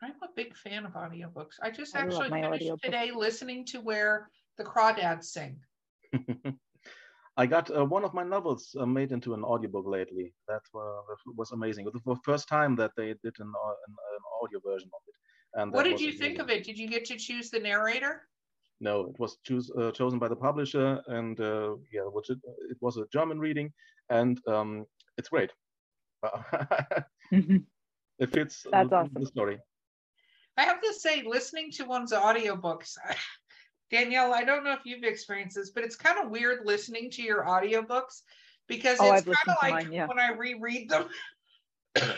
I'm 0.03 0.13
a 0.23 0.29
big 0.37 0.55
fan 0.57 0.85
of 0.85 0.93
audiobooks. 0.93 1.55
I 1.63 1.71
just 1.71 1.97
I 1.97 2.01
actually 2.01 2.29
finished 2.29 2.53
audiobook. 2.53 2.83
today 2.83 3.11
listening 3.15 3.65
to 3.67 3.81
where 3.81 4.29
the 4.59 4.65
crawdads 4.65 5.25
sing. 5.25 5.59
I 7.37 7.47
got 7.47 7.71
uh, 7.77 7.85
one 7.85 8.05
of 8.05 8.15
my 8.15 8.23
novels 8.23 8.77
uh, 8.79 8.87
made 8.87 9.11
into 9.11 9.35
an 9.35 9.43
audiobook 9.43 9.87
lately. 9.87 10.33
That, 10.49 10.63
uh, 10.75 11.15
was 11.37 11.51
amazing. 11.53 11.87
It 11.87 11.93
was 11.93 12.03
the 12.05 12.17
first 12.25 12.49
time 12.49 12.77
that 12.77 12.93
they 12.97 13.09
did 13.09 13.35
an, 13.41 13.49
an, 13.49 13.93
an 13.93 14.23
audio 14.43 14.61
version 14.65 14.91
of 14.95 15.01
it. 15.09 15.15
And 15.61 15.73
What 15.73 15.85
did 15.85 15.95
was 15.95 16.03
you 16.03 16.13
think 16.13 16.39
of 16.39 16.49
it? 16.51 16.65
Did 16.65 16.79
you 16.79 16.89
get 16.89 17.05
to 17.07 17.17
choose 17.17 17.51
the 17.51 17.59
narrator? 17.59 18.29
No, 18.81 19.07
it 19.07 19.19
was 19.19 19.39
choose, 19.45 19.71
uh, 19.79 19.91
chosen 19.93 20.19
by 20.19 20.29
the 20.29 20.37
publisher, 20.37 21.01
and 21.07 21.41
uh, 21.41 21.77
yeah, 21.93 22.03
which 22.03 22.31
it, 22.31 22.39
it 22.71 22.77
was 22.81 22.97
a 22.97 23.07
German 23.13 23.39
reading, 23.39 23.73
and 24.11 24.41
um, 24.49 24.85
it's 25.17 25.29
great. 25.29 25.51
it 27.31 28.31
fits 28.33 28.67
That's 28.71 28.93
awesome. 28.93 29.13
the 29.15 29.27
story. 29.27 29.59
I 30.57 30.65
have 30.65 30.81
to 30.81 30.93
say, 30.93 31.23
listening 31.27 31.71
to 31.73 31.85
one's 31.85 32.13
audiobooks, 32.13 32.97
Danielle, 33.91 34.33
I 34.35 34.45
don't 34.45 34.65
know 34.65 34.73
if 34.73 34.85
you've 34.85 35.05
experienced 35.05 35.57
this, 35.57 35.71
but 35.71 35.85
it's 35.85 35.97
kind 35.97 36.19
of 36.19 36.31
weird 36.31 36.65
listening 36.65 37.11
to 37.13 37.23
your 37.23 37.45
audiobooks 37.45 38.23
because 38.67 38.99
Oh, 39.01 39.13
it's 39.13 39.25
kind 39.25 39.37
of 39.49 39.57
like 39.63 39.73
mine, 39.73 39.93
yeah. 39.93 40.07
when 40.07 40.19
I 40.19 40.33
reread 40.33 40.89
them, 40.89 41.09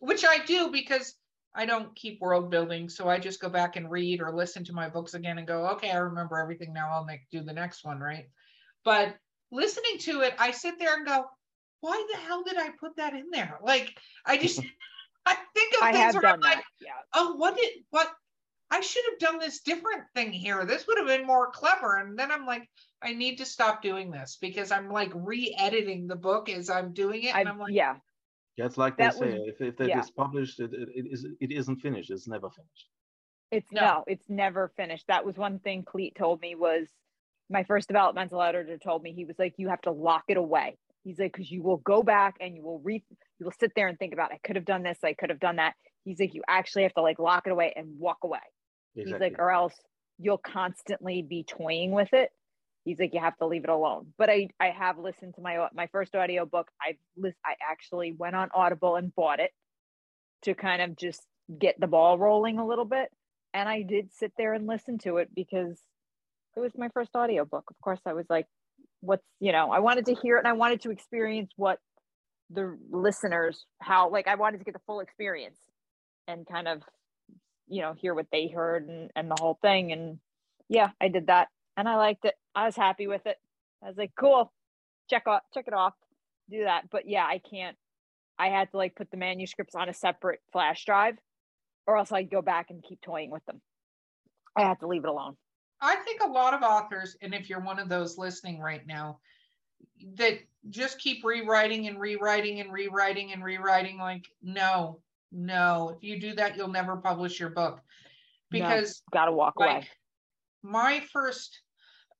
which 0.00 0.24
I 0.24 0.38
do 0.44 0.70
because 0.70 1.14
I 1.54 1.66
don't 1.66 1.94
keep 1.94 2.20
world 2.20 2.50
building. 2.50 2.88
So 2.88 3.08
I 3.08 3.18
just 3.18 3.40
go 3.40 3.48
back 3.48 3.76
and 3.76 3.90
read 3.90 4.20
or 4.20 4.34
listen 4.34 4.64
to 4.64 4.72
my 4.72 4.88
books 4.88 5.14
again 5.14 5.38
and 5.38 5.46
go, 5.46 5.66
okay, 5.68 5.90
I 5.90 5.98
remember 5.98 6.38
everything 6.38 6.72
now. 6.72 6.90
I'll 6.90 7.04
make 7.04 7.20
do 7.30 7.42
the 7.42 7.52
next 7.52 7.84
one, 7.84 8.00
right? 8.00 8.26
But 8.84 9.16
listening 9.50 9.98
to 10.00 10.22
it, 10.22 10.34
I 10.38 10.50
sit 10.50 10.78
there 10.78 10.94
and 10.94 11.06
go, 11.06 11.26
why 11.80 12.02
the 12.10 12.18
hell 12.18 12.42
did 12.42 12.56
I 12.56 12.70
put 12.80 12.96
that 12.96 13.12
in 13.12 13.30
there? 13.30 13.58
Like, 13.62 13.92
I 14.24 14.38
just, 14.38 14.60
I 15.26 15.36
think 15.54 15.74
of 15.74 15.82
I 15.82 15.92
things 15.92 16.14
where 16.14 16.26
I'm 16.26 16.40
like. 16.40 16.62
Yeah. 16.80 16.90
oh 17.14 17.34
what 17.34 17.56
did 17.56 17.70
what 17.90 18.08
I 18.72 18.80
should 18.80 19.04
have 19.10 19.18
done 19.18 19.38
this 19.38 19.60
different 19.60 20.04
thing 20.14 20.32
here. 20.32 20.64
This 20.64 20.86
would 20.86 20.96
have 20.96 21.06
been 21.06 21.26
more 21.26 21.50
clever. 21.50 21.98
And 21.98 22.18
then 22.18 22.32
I'm 22.32 22.46
like, 22.46 22.66
I 23.02 23.12
need 23.12 23.36
to 23.36 23.44
stop 23.44 23.82
doing 23.82 24.10
this 24.10 24.38
because 24.40 24.72
I'm 24.72 24.90
like 24.90 25.12
re-editing 25.14 26.06
the 26.06 26.16
book 26.16 26.48
as 26.48 26.70
I'm 26.70 26.94
doing 26.94 27.24
it. 27.24 27.34
And 27.36 27.46
I, 27.48 27.52
I'm 27.52 27.58
like, 27.58 27.74
yeah, 27.74 27.96
Yeah, 28.56 28.64
it's 28.64 28.78
like 28.78 28.96
they 28.96 29.04
That 29.04 29.14
say, 29.14 29.32
was- 29.34 29.48
if, 29.48 29.60
if 29.60 29.80
it 29.80 29.88
yeah. 29.88 30.00
is 30.00 30.10
published, 30.10 30.58
it, 30.58 30.72
it, 30.72 30.88
it, 30.94 31.06
is, 31.12 31.26
it 31.40 31.52
isn't 31.52 31.76
finished. 31.80 32.10
It's 32.10 32.26
never 32.26 32.48
finished. 32.48 32.88
it's 33.50 33.70
No. 33.72 33.80
no. 33.82 34.04
it's 34.06 34.30
never 34.30 34.72
finished. 34.74 35.04
That 35.08 35.26
was 35.26 35.36
one 35.36 35.58
thing 35.58 35.84
Cleet 35.84 36.16
told 36.16 36.40
me 36.40 36.54
was 36.54 36.88
my 37.50 37.64
first 37.64 37.88
developmental 37.88 38.40
editor 38.40 38.78
told 38.78 39.02
me 39.02 39.12
he 39.12 39.26
was 39.26 39.38
like, 39.38 39.52
you 39.58 39.68
have 39.68 39.82
to 39.82 39.90
lock 39.92 40.24
it 40.28 40.38
away. 40.38 40.78
He's 41.04 41.18
like, 41.18 41.32
because 41.34 41.50
you 41.50 41.62
will 41.62 41.78
go 41.78 42.02
back 42.02 42.36
and 42.40 42.56
you 42.56 42.62
will 42.62 42.78
read, 42.78 43.02
you 43.38 43.44
will 43.44 43.52
sit 43.60 43.72
there 43.76 43.88
and 43.88 43.98
think 43.98 44.14
about, 44.14 44.32
I 44.32 44.38
could 44.42 44.56
have 44.56 44.64
done 44.64 44.82
this, 44.82 44.98
I 45.04 45.12
could 45.12 45.28
have 45.28 45.40
done 45.40 45.56
that. 45.56 45.74
He's 46.04 46.18
like, 46.18 46.32
you 46.32 46.42
actually 46.48 46.84
have 46.84 46.94
to 46.94 47.02
like 47.02 47.18
lock 47.18 47.46
it 47.46 47.50
away 47.52 47.74
and 47.76 47.98
walk 47.98 48.18
away. 48.24 48.38
Exactly. 48.96 49.12
He's 49.12 49.20
like, 49.20 49.38
or 49.38 49.50
else 49.50 49.74
you'll 50.18 50.38
constantly 50.38 51.22
be 51.22 51.44
toying 51.44 51.92
with 51.92 52.12
it. 52.12 52.30
He's 52.84 52.98
like, 52.98 53.14
you 53.14 53.20
have 53.20 53.36
to 53.38 53.46
leave 53.46 53.64
it 53.64 53.70
alone. 53.70 54.08
But 54.18 54.28
I, 54.28 54.48
I 54.58 54.70
have 54.70 54.98
listened 54.98 55.34
to 55.36 55.40
my 55.40 55.68
my 55.72 55.86
first 55.88 56.14
audio 56.14 56.44
book. 56.46 56.70
I 56.80 56.96
list, 57.16 57.36
I 57.44 57.54
actually 57.70 58.12
went 58.12 58.34
on 58.34 58.48
Audible 58.54 58.96
and 58.96 59.14
bought 59.14 59.40
it 59.40 59.52
to 60.42 60.54
kind 60.54 60.82
of 60.82 60.96
just 60.96 61.22
get 61.58 61.78
the 61.78 61.86
ball 61.86 62.18
rolling 62.18 62.58
a 62.58 62.66
little 62.66 62.84
bit. 62.84 63.08
And 63.54 63.68
I 63.68 63.82
did 63.82 64.12
sit 64.12 64.32
there 64.36 64.54
and 64.54 64.66
listen 64.66 64.98
to 64.98 65.18
it 65.18 65.28
because 65.34 65.80
it 66.56 66.60
was 66.60 66.72
my 66.76 66.88
first 66.88 67.14
audio 67.14 67.44
book. 67.44 67.64
Of 67.70 67.80
course, 67.82 68.00
I 68.04 68.14
was 68.14 68.26
like, 68.28 68.46
what's 69.00 69.24
you 69.40 69.52
know, 69.52 69.70
I 69.70 69.80
wanted 69.80 70.06
to 70.06 70.14
hear 70.14 70.36
it 70.36 70.40
and 70.40 70.48
I 70.48 70.52
wanted 70.52 70.82
to 70.82 70.90
experience 70.90 71.52
what 71.56 71.78
the 72.50 72.76
listeners 72.90 73.64
how 73.80 74.10
like 74.10 74.28
I 74.28 74.34
wanted 74.34 74.58
to 74.58 74.64
get 74.64 74.74
the 74.74 74.80
full 74.86 75.00
experience 75.00 75.58
and 76.28 76.46
kind 76.46 76.68
of 76.68 76.82
you 77.72 77.82
know 77.82 77.94
hear 77.94 78.14
what 78.14 78.26
they 78.30 78.48
heard 78.48 78.88
and, 78.88 79.10
and 79.16 79.30
the 79.30 79.36
whole 79.40 79.58
thing. 79.62 79.92
And 79.92 80.18
yeah 80.68 80.90
i 81.00 81.08
did 81.08 81.26
that 81.26 81.48
and 81.76 81.88
i 81.88 81.96
liked 81.96 82.24
it. 82.24 82.34
I 82.54 82.66
was 82.66 82.76
happy 82.76 83.06
with 83.06 83.26
it. 83.26 83.36
I 83.82 83.88
was 83.88 83.96
like 83.96 84.12
cool 84.18 84.52
check 85.10 85.26
off 85.26 85.42
check 85.54 85.64
it 85.66 85.74
off 85.74 85.94
do 86.50 86.64
that. 86.64 86.90
But 86.90 87.08
yeah 87.08 87.24
i 87.24 87.38
can't 87.38 87.76
i 88.38 88.48
had 88.48 88.70
to 88.70 88.76
like 88.76 88.94
put 88.94 89.10
the 89.10 89.16
manuscripts 89.16 89.74
on 89.74 89.88
a 89.88 89.94
separate 89.94 90.40
flash 90.52 90.84
drive 90.84 91.16
or 91.86 91.96
else 91.96 92.12
i'd 92.12 92.30
go 92.30 92.42
back 92.42 92.70
and 92.70 92.82
keep 92.82 93.00
toying 93.00 93.30
with 93.30 93.44
them. 93.46 93.60
I 94.56 94.62
had 94.62 94.80
to 94.80 94.86
leave 94.86 95.04
it 95.04 95.08
alone. 95.08 95.36
I 95.80 95.96
think 95.96 96.22
a 96.22 96.28
lot 96.28 96.54
of 96.54 96.62
authors, 96.62 97.16
and 97.22 97.34
if 97.34 97.50
you're 97.50 97.60
one 97.60 97.80
of 97.80 97.88
those 97.88 98.16
listening 98.16 98.60
right 98.60 98.86
now, 98.86 99.18
that 100.14 100.38
just 100.70 101.00
keep 101.00 101.24
rewriting 101.24 101.88
and 101.88 101.98
rewriting 101.98 102.60
and 102.60 102.72
rewriting 102.72 103.32
and 103.32 103.42
rewriting, 103.42 103.98
like, 103.98 104.26
no, 104.42 105.00
no, 105.32 105.96
if 105.96 106.02
you 106.02 106.20
do 106.20 106.34
that, 106.34 106.56
you'll 106.56 106.68
never 106.68 106.96
publish 106.96 107.40
your 107.40 107.50
book. 107.50 107.80
No. 108.50 108.58
Because 108.58 109.02
gotta 109.12 109.32
walk 109.32 109.54
away 109.56 109.88
my 110.62 111.00
first 111.12 111.60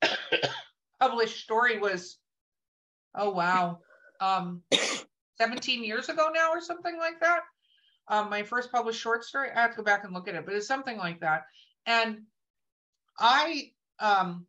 published 1.01 1.43
story 1.43 1.79
was 1.79 2.19
oh 3.15 3.31
wow 3.31 3.79
um 4.21 4.63
17 5.39 5.85
years 5.85 6.09
ago 6.09 6.31
now 6.35 6.51
or 6.51 6.61
something 6.61 6.99
like 6.99 7.21
that 7.21 7.41
um 8.09 8.29
my 8.29 8.43
first 8.43 8.71
published 8.73 9.01
short 9.01 9.25
story 9.25 9.49
i 9.55 9.61
have 9.61 9.71
to 9.71 9.77
go 9.77 9.83
back 9.83 10.05
and 10.05 10.13
look 10.13 10.29
at 10.29 10.35
it 10.35 10.45
but 10.45 10.55
it's 10.55 10.67
something 10.67 10.99
like 10.99 11.21
that 11.21 11.45
and 11.87 12.23
i 13.19 13.71
um 14.01 14.47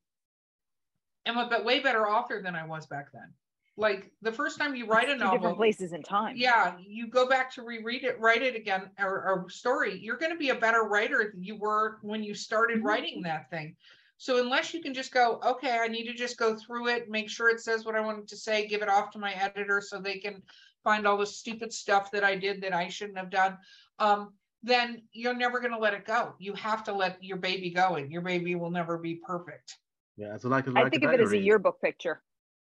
am 1.26 1.38
a 1.38 1.50
bit 1.50 1.64
way 1.64 1.80
better 1.80 2.08
author 2.08 2.42
than 2.42 2.56
i 2.56 2.66
was 2.66 2.88
back 2.88 3.12
then 3.14 3.34
like 3.76 4.12
the 4.22 4.32
first 4.32 4.60
time 4.60 4.76
you 4.76 4.86
write 4.86 5.10
a 5.10 5.16
novel 5.16 5.38
different 5.38 5.58
places 5.58 5.94
in 5.94 6.04
time. 6.04 6.36
yeah 6.36 6.76
you 6.80 7.08
go 7.08 7.28
back 7.28 7.52
to 7.54 7.64
reread 7.64 8.04
it 8.04 8.20
write 8.20 8.44
it 8.44 8.56
again 8.56 8.90
or, 9.00 9.28
or 9.28 9.50
story 9.50 9.98
you're 9.98 10.18
going 10.18 10.32
to 10.32 10.38
be 10.38 10.50
a 10.50 10.56
better 10.56 10.84
writer 10.84 11.32
than 11.34 11.44
you 11.44 11.58
were 11.58 11.98
when 12.02 12.24
you 12.24 12.34
started 12.34 12.80
Mhm. 12.80 12.86
writing 12.86 13.22
that 13.24 13.50
thing. 13.50 13.76
So 14.18 14.42
unless 14.42 14.74
you 14.74 14.82
can 14.82 14.94
just 14.94 15.12
go 15.12 15.40
okay 15.44 15.80
i 15.80 15.88
need 15.88 16.06
to 16.06 16.14
just 16.14 16.38
go 16.38 16.56
through 16.56 16.88
it 16.90 17.10
make 17.10 17.30
sure 17.30 17.50
it 17.50 17.60
says 17.60 17.84
what 17.84 17.96
i 17.96 18.00
wanted 18.00 18.28
to 18.30 18.38
say 18.38 18.68
give 18.68 18.82
it 18.82 18.90
off 18.90 19.10
to 19.12 19.20
my 19.20 19.34
editor 19.34 19.82
so 19.82 20.00
they 20.00 20.20
can 20.20 20.42
find 20.84 21.08
all 21.08 21.18
the 21.18 21.26
stupid 21.26 21.74
stuff 21.74 22.12
that 22.12 22.24
i 22.24 22.36
did 22.36 22.62
that 22.62 22.74
i 22.74 22.88
shouldn't 22.88 23.18
have 23.18 23.30
done 23.32 23.58
um, 24.00 24.34
then 24.66 25.02
you're 25.12 25.34
never 25.36 25.60
going 25.60 25.74
to 25.74 25.78
let 25.78 25.94
it 25.94 26.06
go. 26.06 26.36
You 26.40 26.54
have 26.54 26.86
to 26.86 26.94
let 26.94 27.22
your 27.22 27.36
baby 27.36 27.70
go 27.70 27.96
and 27.96 28.10
your 28.10 28.22
baby 28.22 28.56
will 28.56 28.72
never 28.72 28.98
be 28.98 29.16
perfect. 29.16 29.78
Yeah, 30.16 30.34
it's 30.36 30.46
like, 30.46 30.66
a- 30.68 30.70
i 30.70 30.84
like 30.84 30.92
think 30.92 31.04
of 31.04 31.12
it 31.12 31.20
as 31.20 31.34
a 31.34 31.38
yearbook 31.38 31.82
picture 31.82 32.24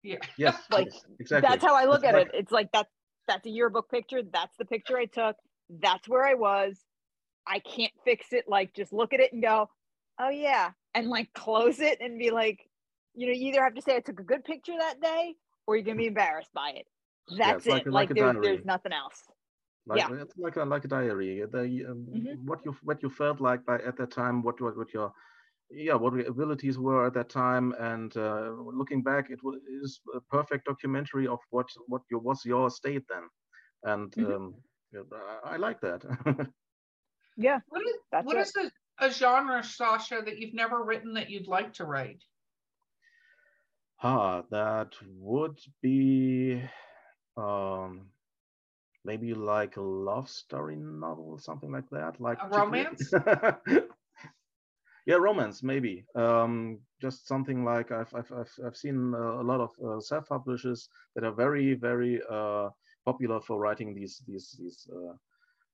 yeah 0.05 0.17
Yes, 0.39 0.57
like, 0.71 0.87
yes, 0.87 1.03
exactly. 1.19 1.49
that's 1.51 1.65
how 1.65 1.75
I 1.75 1.85
look 1.87 2.05
It's 2.05 2.05
at 2.05 2.15
like- 2.15 2.27
it. 2.29 2.35
It's 2.35 2.53
like 2.53 2.69
that's 2.73 2.91
that's 3.27 3.47
a 3.47 3.51
yearbook 3.51 3.91
picture. 3.91 4.23
That's 4.23 4.57
the 4.59 4.65
picture 4.67 4.97
I 4.99 5.07
took. 5.07 5.37
That's 5.83 6.07
where 6.09 6.25
I 6.25 6.35
was. 6.35 6.79
I 7.47 7.59
can't 7.59 7.93
fix 8.05 8.27
it. 8.33 8.45
Like 8.47 8.75
just 8.75 8.93
look 8.93 9.13
at 9.15 9.21
it 9.21 9.33
and 9.33 9.43
go, 9.43 9.69
oh 10.21 10.29
yeah, 10.31 10.71
and 10.95 11.09
like 11.09 11.33
close 11.35 11.81
it 11.81 11.99
and 12.01 12.19
be 12.19 12.31
like, 12.31 12.59
you 13.15 13.27
know, 13.27 13.33
you 13.33 13.49
either 13.49 13.65
have 13.65 13.75
to 13.75 13.83
say 13.83 13.97
I 13.97 14.01
took 14.01 14.21
a 14.21 14.25
good 14.25 14.45
picture 14.45 14.75
that 14.79 15.01
day 15.01 15.35
or 15.67 15.77
you're 15.77 15.85
gonna 15.85 15.97
be 15.99 16.07
embarrassed 16.07 16.53
by 16.55 16.71
it. 16.77 16.87
That's 17.39 17.65
it's 17.65 17.67
like 17.67 17.87
it. 17.87 17.93
Like, 17.93 18.11
like 18.11 18.19
a 18.19 18.21
there's 18.21 18.37
there's 18.45 18.65
nothing 18.67 18.93
else. 18.93 19.23
like 19.87 19.99
Yeah. 20.01 20.23
it's 20.23 20.37
like 20.37 20.57
a 20.57 20.65
like 20.65 20.85
a 20.85 20.89
diary 20.89 21.43
the, 21.51 21.63
um, 21.91 22.07
Mhm. 22.15 22.45
what 22.45 22.61
you 22.67 22.77
what 22.83 23.03
you 23.03 23.09
felt 23.11 23.41
like 23.41 23.65
by 23.65 23.77
at 23.91 23.97
that 23.99 24.11
time 24.11 24.43
what 24.43 24.61
what, 24.61 24.77
what 24.77 24.93
your 24.93 25.13
yeah 25.71 25.95
what 25.95 26.15
your 26.15 26.27
abilities 26.27 26.79
were 26.79 27.07
at 27.07 27.15
that 27.15 27.29
time 27.29 27.73
and 27.79 28.17
uh, 28.17 28.51
looking 28.81 29.03
back 29.03 29.31
it 29.31 29.41
is 29.83 30.01
a 30.15 30.21
perfect 30.21 30.67
documentary 30.67 31.27
of 31.27 31.41
what 31.51 31.69
what 31.87 32.03
your 32.11 32.21
was 32.21 32.45
your 32.45 32.71
state 32.71 33.05
then 33.09 33.29
and 33.85 34.15
Mhm. 34.17 34.35
um, 34.35 34.55
yeah, 34.93 35.03
I, 35.45 35.55
I 35.55 35.57
like 35.57 35.81
that 35.81 36.03
Yeah, 37.37 37.61
what 37.69 37.83
is, 37.83 37.97
that's 38.11 38.33
what 38.33 38.37
it. 38.37 38.49
is 38.49 38.57
a, 38.57 38.71
a 39.07 39.11
genre 39.11 39.61
sascha 39.61 40.25
that 40.25 40.39
you've 40.39 40.55
never 40.55 40.83
written 40.83 41.15
that 41.15 41.31
you'd 41.31 41.47
like 41.47 41.73
to 41.75 41.85
write 41.85 42.25
ah 44.03 44.43
that 44.51 44.95
would 45.03 45.59
be 45.81 46.63
um 47.37 48.11
maybe 49.05 49.35
like 49.35 49.77
a 49.77 49.81
love 49.83 50.29
story 50.29 50.77
novel 50.77 51.39
something 51.39 51.71
like 51.73 51.89
that 51.91 52.21
like 52.21 52.41
A 52.41 52.49
romance? 52.49 53.13
yeah 55.07 55.17
romance 55.17 55.63
maybe. 55.63 56.05
Um 56.15 56.81
just 57.01 57.29
something 57.29 57.65
like 57.65 57.93
i've 57.93 58.15
i've 58.15 58.33
i've, 58.33 58.53
I've 58.67 58.77
seen 58.77 59.15
uh, 59.15 59.41
a 59.43 59.45
lot 59.45 59.61
of 59.61 59.71
uh, 59.85 60.01
self-publishers 60.01 60.89
that 61.15 61.25
are 61.25 61.33
very 61.33 61.75
very 61.75 62.21
uh 62.31 62.71
popular 63.05 63.41
for 63.41 63.59
writing 63.59 63.95
these 63.95 64.23
these 64.27 64.57
these 64.59 64.89
uh, 64.91 65.15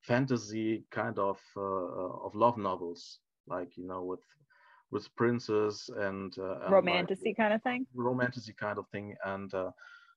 fantasy 0.02 0.84
kind 0.90 1.18
of 1.18 1.38
uh, 1.56 1.60
uh, 1.62 2.26
of 2.26 2.34
love 2.34 2.56
novels 2.56 3.20
like 3.46 3.76
you 3.76 3.86
know 3.86 4.02
with 4.02 4.24
with 4.90 5.14
princes 5.16 5.88
and 5.98 6.36
uh, 6.38 6.58
and 6.62 6.72
like 6.72 6.84
romanticy 6.84 7.36
kind 7.36 7.54
of 7.54 7.62
thing. 7.62 7.86
romanticy 7.96 8.56
kind 8.56 8.78
of 8.78 8.86
thing. 8.88 9.14
And 9.24 9.52
uh, 9.54 9.70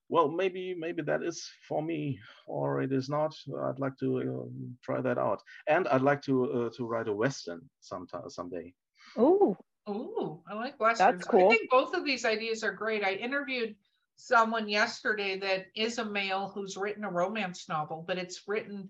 well 0.10 0.28
maybe 0.28 0.76
maybe 0.78 1.02
that 1.04 1.24
is 1.24 1.48
for 1.68 1.82
me 1.82 2.20
or 2.48 2.82
it 2.82 2.92
is 2.92 3.10
not. 3.10 3.36
I'd 3.66 3.80
like 3.80 3.98
to 4.00 4.22
um, 4.22 4.78
try 4.84 5.02
that 5.02 5.18
out. 5.18 5.42
And 5.68 5.88
i'd 5.90 6.02
like 6.02 6.22
to 6.24 6.52
uh, 6.52 6.70
to 6.78 6.86
write 6.86 7.08
a 7.08 7.14
western 7.14 7.62
sometime 7.80 8.30
someday 8.30 8.74
Ooh, 9.18 9.58
Ooh, 9.90 10.42
I 10.48 10.54
like 10.54 10.80
westerns. 10.80 11.26
I 11.28 11.30
cool. 11.30 11.48
I 11.48 11.56
think 11.56 11.70
both 11.70 11.94
of 11.94 12.06
these 12.06 12.26
ideas 12.26 12.64
are 12.64 12.72
great. 12.72 13.04
I 13.04 13.14
interviewed 13.14 13.76
someone 14.16 14.70
yesterday 14.70 15.38
that 15.40 15.66
is 15.76 15.98
a 15.98 16.06
male 16.06 16.52
who's 16.54 16.78
written 16.78 17.04
a 17.04 17.12
romance 17.12 17.68
novel, 17.68 18.04
but 18.08 18.18
it's 18.18 18.48
written 18.48 18.90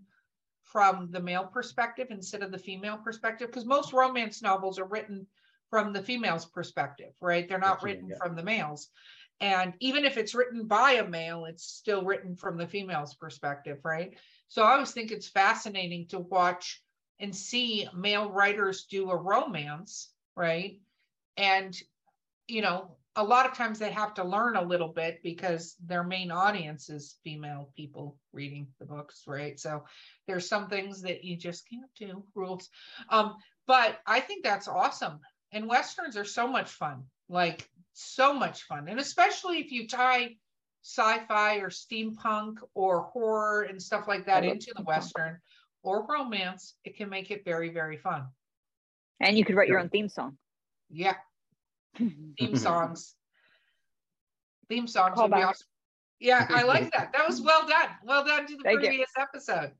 from 0.61 1.09
the 1.11 1.19
male 1.19 1.45
perspective 1.45 2.07
instead 2.11 2.43
of 2.43 2.51
the 2.51 2.57
female 2.57 2.97
perspective. 2.97 3.47
Because 3.47 3.65
most 3.65 3.91
romance 3.91 4.41
novels 4.41 4.77
are 4.77 4.85
written 4.85 5.25
from 5.69 5.93
the 5.93 6.03
female's 6.03 6.45
perspective, 6.45 7.13
right? 7.19 7.49
They're 7.49 7.57
not 7.57 7.75
That's 7.75 7.83
written 7.83 8.09
yeah. 8.09 8.17
from 8.17 8.35
the 8.35 8.43
males. 8.43 8.89
And 9.41 9.73
even 9.79 10.05
if 10.05 10.17
it's 10.17 10.35
written 10.35 10.67
by 10.67 10.93
a 10.93 11.07
male, 11.07 11.45
it's 11.45 11.63
still 11.63 12.03
written 12.05 12.35
from 12.35 12.55
the 12.55 12.67
female's 12.67 13.15
perspective, 13.15 13.79
right? 13.83 14.15
So 14.47 14.61
I 14.61 14.73
always 14.73 14.91
think 14.91 15.11
it's 15.11 15.27
fascinating 15.27 16.07
to 16.09 16.19
watch 16.19 16.83
and 17.19 17.35
see 17.35 17.87
male 17.95 18.29
writers 18.29 18.85
do 18.85 19.09
a 19.09 19.17
romance, 19.17 20.12
right? 20.35 20.79
And, 21.37 21.75
you 22.47 22.61
know, 22.61 22.97
a 23.15 23.23
lot 23.23 23.45
of 23.45 23.53
times 23.53 23.77
they 23.77 23.91
have 23.91 24.15
to 24.15 24.23
learn 24.23 24.55
a 24.55 24.61
little 24.61 24.87
bit 24.87 25.21
because 25.23 25.75
their 25.85 26.03
main 26.03 26.31
audience 26.31 26.89
is 26.89 27.17
female 27.23 27.69
people 27.75 28.17
reading 28.31 28.67
the 28.79 28.85
books, 28.85 29.23
right? 29.27 29.59
So 29.59 29.83
there's 30.27 30.49
some 30.49 30.67
things 30.67 31.01
that 31.03 31.23
you 31.23 31.37
just 31.37 31.69
can't 31.69 31.91
do, 31.95 32.23
rules. 32.33 32.69
Um, 33.09 33.35
but 33.67 33.99
I 34.07 34.19
think 34.19 34.43
that's 34.43 34.67
awesome. 34.67 35.19
And 35.51 35.69
Westerns 35.69 36.17
are 36.17 36.25
so 36.25 36.47
much 36.47 36.71
fun, 36.71 37.03
like 37.29 37.69
so 37.93 38.33
much 38.33 38.63
fun. 38.63 38.87
And 38.87 38.99
especially 38.99 39.59
if 39.59 39.71
you 39.71 39.87
tie 39.87 40.35
sci-fi 40.83 41.57
or 41.57 41.69
steampunk 41.69 42.55
or 42.73 43.03
horror 43.03 43.63
and 43.63 43.81
stuff 43.81 44.07
like 44.07 44.25
that 44.25 44.43
into 44.43 44.73
the. 44.75 44.83
Western 44.83 45.39
or 45.83 46.05
romance, 46.07 46.75
it 46.83 46.97
can 46.97 47.09
make 47.09 47.29
it 47.29 47.45
very, 47.45 47.69
very 47.69 47.97
fun. 47.97 48.25
And 49.23 49.37
you 49.37 49.45
could 49.45 49.55
write 49.55 49.67
your 49.67 49.79
own 49.79 49.89
theme 49.89 50.09
song. 50.09 50.37
Yeah, 50.89 51.15
theme 51.97 52.55
songs. 52.55 53.15
Theme 54.69 54.87
songs 54.87 55.17
would 55.17 55.31
be 55.31 55.41
awesome. 55.41 55.67
Yeah, 56.19 56.47
I 56.49 56.63
like 56.73 56.91
that. 56.93 57.11
That 57.13 57.27
was 57.27 57.41
well 57.41 57.67
done. 57.67 57.89
Well 58.03 58.23
done 58.23 58.47
to 58.47 58.55
the 58.55 58.63
Thank 58.63 58.81
you. 58.81 58.87
previous 58.87 59.11
episode. 59.17 59.71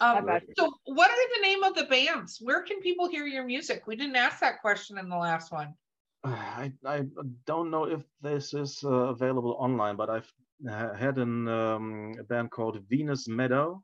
Um, 0.00 0.28
so, 0.58 0.72
what 0.86 1.10
are 1.10 1.28
the 1.36 1.42
name 1.42 1.62
of 1.62 1.74
the 1.74 1.84
bands? 1.84 2.38
Where 2.40 2.62
can 2.62 2.80
people 2.80 3.08
hear 3.08 3.26
your 3.26 3.44
music? 3.44 3.86
We 3.86 3.94
didn't 3.94 4.16
ask 4.16 4.40
that 4.40 4.60
question 4.60 4.98
in 4.98 5.08
the 5.08 5.16
last 5.16 5.52
one. 5.52 5.74
I, 6.24 6.72
I 6.84 7.04
don't 7.46 7.70
know 7.70 7.84
if 7.84 8.02
this 8.20 8.54
is 8.54 8.82
uh, 8.84 9.14
available 9.14 9.56
online, 9.58 9.96
but 9.96 10.10
I've 10.10 10.32
ha- 10.68 10.94
had 10.94 11.18
an, 11.18 11.46
um, 11.46 12.14
a 12.18 12.24
band 12.24 12.50
called 12.50 12.82
Venus 12.88 13.28
Meadow. 13.28 13.82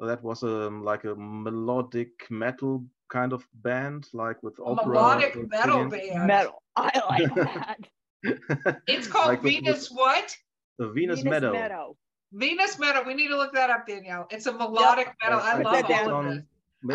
That 0.00 0.22
was 0.22 0.42
um, 0.42 0.82
like 0.84 1.04
a 1.04 1.14
melodic 1.16 2.26
metal 2.30 2.84
kind 3.08 3.32
of 3.32 3.46
band, 3.54 4.06
like 4.12 4.42
with 4.42 4.58
A 4.58 4.62
opera. 4.62 4.86
melodic 4.86 5.48
metal 5.48 5.88
band. 5.88 6.26
Metal. 6.26 6.62
I 6.76 7.00
like 7.08 7.34
that. 8.24 8.80
It's 8.86 9.06
called 9.06 9.28
Like 9.28 9.42
with- 9.42 9.54
with 9.54 9.64
Venus 9.64 9.90
what? 9.90 10.36
the 10.78 10.88
Venus, 10.90 11.24
Meadow. 11.24 11.52
Meadow. 11.52 11.96
Venus 12.32 12.78
Meadow. 12.78 13.02
We 13.06 13.14
need 13.14 13.28
to 13.28 13.36
look 13.36 13.52
that 13.54 13.70
up, 13.70 13.86
Danielle. 13.86 14.26
It's 14.30 14.46
a 14.46 14.52
melodic 14.52 15.14
metal. 15.22 15.40
I, 15.40 15.52
I 15.52 15.62
love 15.62 15.74
think 15.74 15.90
it's 15.90 15.98
all 16.00 16.08
of 16.10 16.14
on- 16.26 16.36
this. 16.36 16.44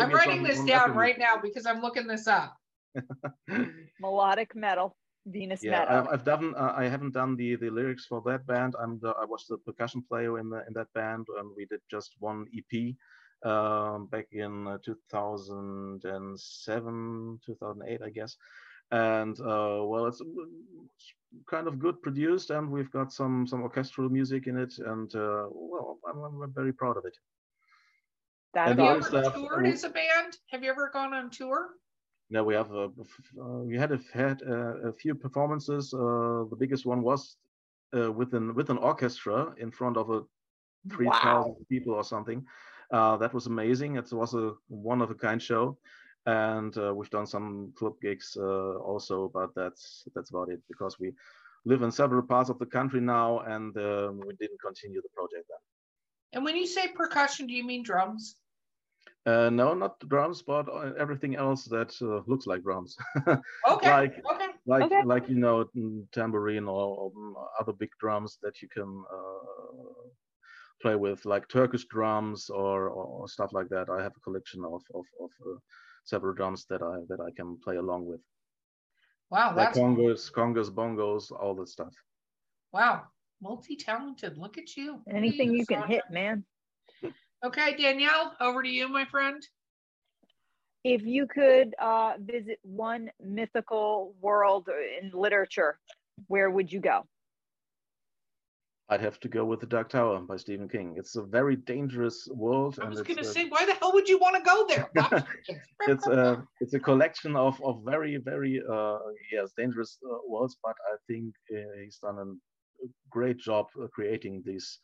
I'm 0.02 0.10
writing 0.12 0.38
on- 0.38 0.44
this 0.44 0.60
on 0.60 0.66
down 0.66 0.80
Apple 0.90 0.94
right 0.94 1.18
now 1.18 1.34
because 1.42 1.66
I'm 1.66 1.80
looking 1.82 2.06
this 2.06 2.26
up. 2.26 2.56
Melodic 4.00 4.54
metal. 4.54 4.96
Venus 5.26 5.64
yeah 5.64 5.70
Meadow. 5.86 5.90
I've, 6.00 6.08
I've 6.12 6.24
done 6.24 6.54
uh, 6.54 6.74
i 6.76 6.84
haven't 6.84 7.14
done 7.14 7.34
the 7.34 7.56
the 7.56 7.70
lyrics 7.70 8.04
for 8.04 8.20
that 8.26 8.46
band 8.46 8.74
i'm 8.78 8.98
the 9.00 9.08
i 9.18 9.24
was 9.24 9.46
the 9.48 9.56
percussion 9.56 10.04
player 10.06 10.38
in 10.38 10.50
the 10.50 10.58
in 10.68 10.74
that 10.74 10.92
band 10.92 11.26
and 11.38 11.48
we 11.56 11.64
did 11.64 11.80
just 11.90 12.10
one 12.18 12.44
ep 12.54 12.72
um 13.44 14.06
back 14.06 14.26
in 14.32 14.66
uh, 14.66 14.78
2007 14.84 17.40
2008 17.44 18.02
i 18.02 18.10
guess 18.10 18.36
and 18.90 19.38
uh 19.40 19.80
well 19.84 20.06
it's, 20.06 20.22
kind 21.50 21.66
of 21.66 21.80
good 21.80 22.00
produced 22.00 22.50
and 22.50 22.70
we've 22.70 22.92
got 22.92 23.12
some 23.12 23.44
some 23.46 23.62
orchestral 23.62 24.08
music 24.08 24.46
in 24.46 24.56
it 24.56 24.72
and 24.78 25.14
uh 25.16 25.46
well 25.50 25.98
i'm, 26.08 26.22
I'm 26.42 26.52
very 26.54 26.72
proud 26.72 26.96
of 26.96 27.04
it 27.04 27.18
That's 28.54 28.68
Have 28.68 28.78
you 28.78 28.86
ever 28.86 29.02
stuff, 29.02 29.34
toured 29.34 29.66
as 29.66 29.84
a 29.84 29.90
band? 29.90 30.38
Have 30.52 30.62
you 30.62 30.70
ever 30.70 30.88
gone 30.92 31.12
on 31.12 31.28
tour? 31.30 31.70
No, 32.30 32.44
we 32.44 32.54
have 32.54 32.70
a, 32.72 32.84
uh, 33.40 33.62
we 33.68 33.76
had 33.76 33.92
a, 33.92 33.98
had 34.12 34.40
a, 34.42 34.88
a 34.88 34.92
few 34.92 35.14
performances. 35.14 35.92
Uh, 35.92 36.44
the 36.50 36.56
biggest 36.58 36.86
one 36.86 37.02
was 37.02 37.36
uh, 37.96 38.10
with 38.10 38.32
an 38.34 38.54
with 38.54 38.70
an 38.70 38.78
orchestra 38.78 39.54
in 39.58 39.70
front 39.70 39.96
of 39.96 40.10
a 40.10 40.22
three 40.90 41.06
thousand 41.06 41.52
Wow. 41.52 41.66
people 41.68 41.94
or 41.94 42.04
something. 42.04 42.44
Uh, 42.94 43.16
that 43.16 43.34
was 43.34 43.46
amazing. 43.48 43.96
It 43.96 44.12
was 44.12 44.34
a 44.34 44.52
one 44.68 45.02
of 45.02 45.10
a 45.10 45.16
kind 45.16 45.42
show, 45.42 45.76
and 46.26 46.72
uh, 46.78 46.94
we've 46.94 47.10
done 47.10 47.26
some 47.26 47.72
club 47.76 47.94
gigs 48.00 48.36
uh, 48.38 48.76
also. 48.90 49.32
But 49.34 49.50
that's 49.56 50.04
that's 50.14 50.30
about 50.30 50.48
it 50.48 50.60
because 50.68 51.00
we 51.00 51.12
live 51.64 51.82
in 51.82 51.90
several 51.90 52.22
parts 52.22 52.50
of 52.50 52.58
the 52.60 52.66
country 52.66 53.00
now, 53.00 53.40
and 53.40 53.76
um, 53.78 54.20
we 54.24 54.34
didn't 54.38 54.60
continue 54.60 55.02
the 55.02 55.08
project 55.08 55.46
then. 55.50 55.62
And 56.34 56.44
when 56.44 56.56
you 56.56 56.68
say 56.68 56.86
percussion, 56.86 57.48
do 57.48 57.54
you 57.54 57.66
mean 57.66 57.82
drums? 57.82 58.36
Uh, 59.26 59.50
no, 59.50 59.74
not 59.74 59.98
drums, 60.08 60.42
but 60.42 60.68
uh, 60.68 60.92
everything 60.96 61.34
else 61.34 61.64
that 61.64 61.92
uh, 62.00 62.22
looks 62.30 62.46
like 62.46 62.62
drums. 62.62 62.96
Okay. 63.68 63.90
Like 63.90 64.22
okay. 64.32 64.48
like 64.66 64.84
Okay. 64.84 65.02
like 65.04 65.28
you 65.28 65.36
know 65.36 65.64
mm, 65.76 66.04
tambourine 66.12 66.68
or, 66.68 66.84
or 66.98 67.10
mm, 67.10 67.34
other 67.58 67.72
big 67.72 67.90
drums 67.98 68.38
that 68.42 68.62
you 68.62 68.68
can 68.68 69.04
uh, 69.12 70.03
play 70.84 70.96
with 70.96 71.24
like 71.24 71.48
turkish 71.48 71.84
drums 71.86 72.50
or, 72.50 72.88
or 72.88 73.28
stuff 73.36 73.50
like 73.58 73.68
that 73.74 73.86
i 73.96 74.02
have 74.06 74.12
a 74.16 74.20
collection 74.26 74.60
of 74.64 74.82
of, 74.98 75.06
of 75.24 75.30
uh, 75.48 75.58
several 76.04 76.34
drums 76.34 76.66
that 76.70 76.82
i 76.82 76.96
that 77.10 77.20
i 77.28 77.30
can 77.38 77.58
play 77.64 77.76
along 77.76 78.02
with 78.06 78.20
Wow, 79.30 79.48
like 79.56 79.68
that's 79.68 79.78
congas 79.78 80.22
congas 80.38 80.70
bongos 80.78 81.24
all 81.32 81.54
that 81.56 81.68
stuff 81.68 81.94
wow. 82.72 82.96
Multi-talented. 83.42 84.38
Look 84.38 84.56
at 84.56 84.76
you. 84.76 84.92
Look 84.92 85.02
at 85.08 85.16
Anything 85.16 85.54
you 85.54 85.66
can 85.66 85.82
Sascha. 85.82 85.88
hit, 85.88 86.02
man. 86.10 86.44
Okay, 87.44 87.76
Danielle, 87.76 88.34
over 88.40 88.62
to 88.62 88.68
you, 88.68 88.88
my 88.88 89.04
friend. 89.04 89.42
If 90.82 91.02
you 91.02 91.26
could 91.26 91.74
uh, 91.78 92.14
visit 92.18 92.58
one 92.62 93.10
mythical 93.22 94.14
world 94.20 94.68
in 95.02 95.10
literature, 95.12 95.78
where 96.28 96.50
would 96.50 96.72
you 96.72 96.80
go? 96.80 97.06
I'd 98.94 99.00
have 99.00 99.18
to 99.20 99.28
go 99.28 99.44
with 99.44 99.60
the 99.60 99.66
dark 99.66 99.88
tower 99.88 100.20
by 100.20 100.36
stephen 100.36 100.68
king. 100.68 100.94
It's 100.96 101.16
a 101.16 101.22
very 101.22 101.56
dangerous 101.56 102.28
world 102.30 102.78
I 102.80 102.88
was 102.88 103.02
going 103.02 103.16
to 103.16 103.24
say, 103.24 103.44
why 103.48 103.66
the 103.66 103.74
hell 103.74 103.92
would 103.92 104.08
you 104.08 104.18
want 104.18 104.36
to 104.38 104.42
go 104.52 104.56
there? 104.70 104.86
it's 105.92 106.06
a 106.06 106.42
it's 106.60 106.74
a 106.74 106.82
collection 106.90 107.36
of 107.36 107.54
of 107.68 107.82
very 107.84 108.16
very 108.32 108.54
uh 108.76 108.98
yes 109.32 109.52
dangerous 109.56 109.98
uh, 110.10 110.18
worlds 110.30 110.56
but 110.66 110.76
i 110.92 110.96
think 111.08 111.28
uh, 111.56 111.72
he's 111.82 111.98
done 112.06 112.18
a 112.26 112.28
great 113.10 113.38
job 113.38 113.66
uh, 113.82 113.86
creating 113.96 114.42
this 114.44 114.78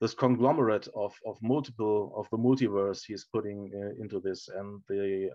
this 0.00 0.14
conglomerate 0.14 0.88
of 0.94 1.12
of 1.26 1.36
multiple 1.42 2.12
of 2.16 2.26
the 2.30 2.38
multiverse 2.46 3.00
he's 3.06 3.26
putting 3.32 3.70
uh, 3.74 4.02
into 4.02 4.20
this. 4.20 4.48
And 4.48 4.82
the 4.88 5.30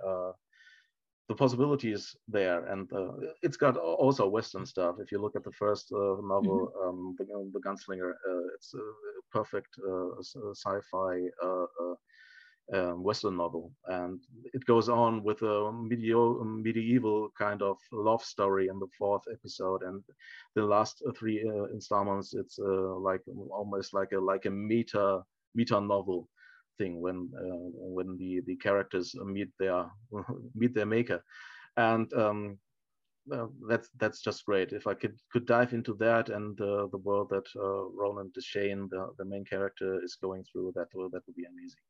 the 1.29 1.35
possibilities 1.35 2.15
there 2.27 2.65
and 2.73 2.91
uh, 2.91 3.13
it's 3.43 3.57
got 3.57 3.77
also 3.77 4.27
western 4.27 4.65
stuff 4.65 4.95
if 4.99 5.11
you 5.11 5.21
look 5.21 5.35
at 5.35 5.43
the 5.43 5.51
first 5.51 5.91
uh, 5.93 6.17
novel 6.23 6.73
um, 6.83 7.15
the, 7.19 7.25
the 7.53 7.59
gunslinger 7.59 8.11
uh, 8.29 8.45
it's 8.55 8.73
a 8.73 8.85
perfect 9.31 9.69
uh, 9.87 10.09
uh, 10.09 10.53
sci-fi 10.53 11.13
uh, 11.43 11.63
uh, 11.83 11.95
um, 12.71 13.03
Western 13.03 13.35
novel, 13.35 13.71
and 13.87 14.21
it 14.53 14.63
goes 14.65 14.89
on 14.89 15.23
with 15.23 15.41
a 15.41 15.71
medieval, 15.71 16.43
medieval 16.45 17.29
kind 17.37 17.63
of 17.63 17.77
love 17.91 18.23
story 18.23 18.67
in 18.67 18.77
the 18.77 18.87
fourth 18.97 19.23
episode, 19.33 19.81
and 19.81 20.03
the 20.55 20.63
last 20.63 21.01
three 21.17 21.43
uh, 21.47 21.63
installments, 21.73 22.35
it's 22.35 22.59
uh, 22.59 22.95
like 22.95 23.21
almost 23.51 23.93
like 23.93 24.11
a 24.11 24.19
like 24.19 24.45
a 24.45 24.51
meta 24.51 25.21
meta 25.55 25.81
novel 25.81 26.29
thing 26.79 27.01
when 27.01 27.31
uh, 27.37 27.69
when 27.97 28.17
the 28.17 28.41
the 28.47 28.57
characters 28.57 29.15
meet 29.37 29.51
their 29.59 29.85
meet 30.55 30.73
their 30.75 30.87
maker, 30.87 31.23
and 31.77 32.11
um, 32.13 32.59
uh, 33.31 33.47
that's 33.69 33.89
that's 33.99 34.21
just 34.21 34.45
great. 34.45 34.73
If 34.73 34.87
I 34.87 34.95
could 34.95 35.17
could 35.31 35.45
dive 35.45 35.73
into 35.73 35.93
that 35.95 36.29
and 36.29 36.59
uh, 36.61 36.87
the 36.91 36.97
world 36.97 37.29
that 37.29 37.47
uh, 37.55 37.83
Roland 38.01 38.33
Deschain, 38.33 38.89
the, 38.89 39.13
the 39.17 39.25
main 39.25 39.45
character, 39.45 40.03
is 40.03 40.17
going 40.21 40.43
through, 40.51 40.73
that 40.75 40.87
will 40.95 41.09
that 41.11 41.23
would 41.27 41.35
be 41.35 41.45
amazing. 41.45 41.83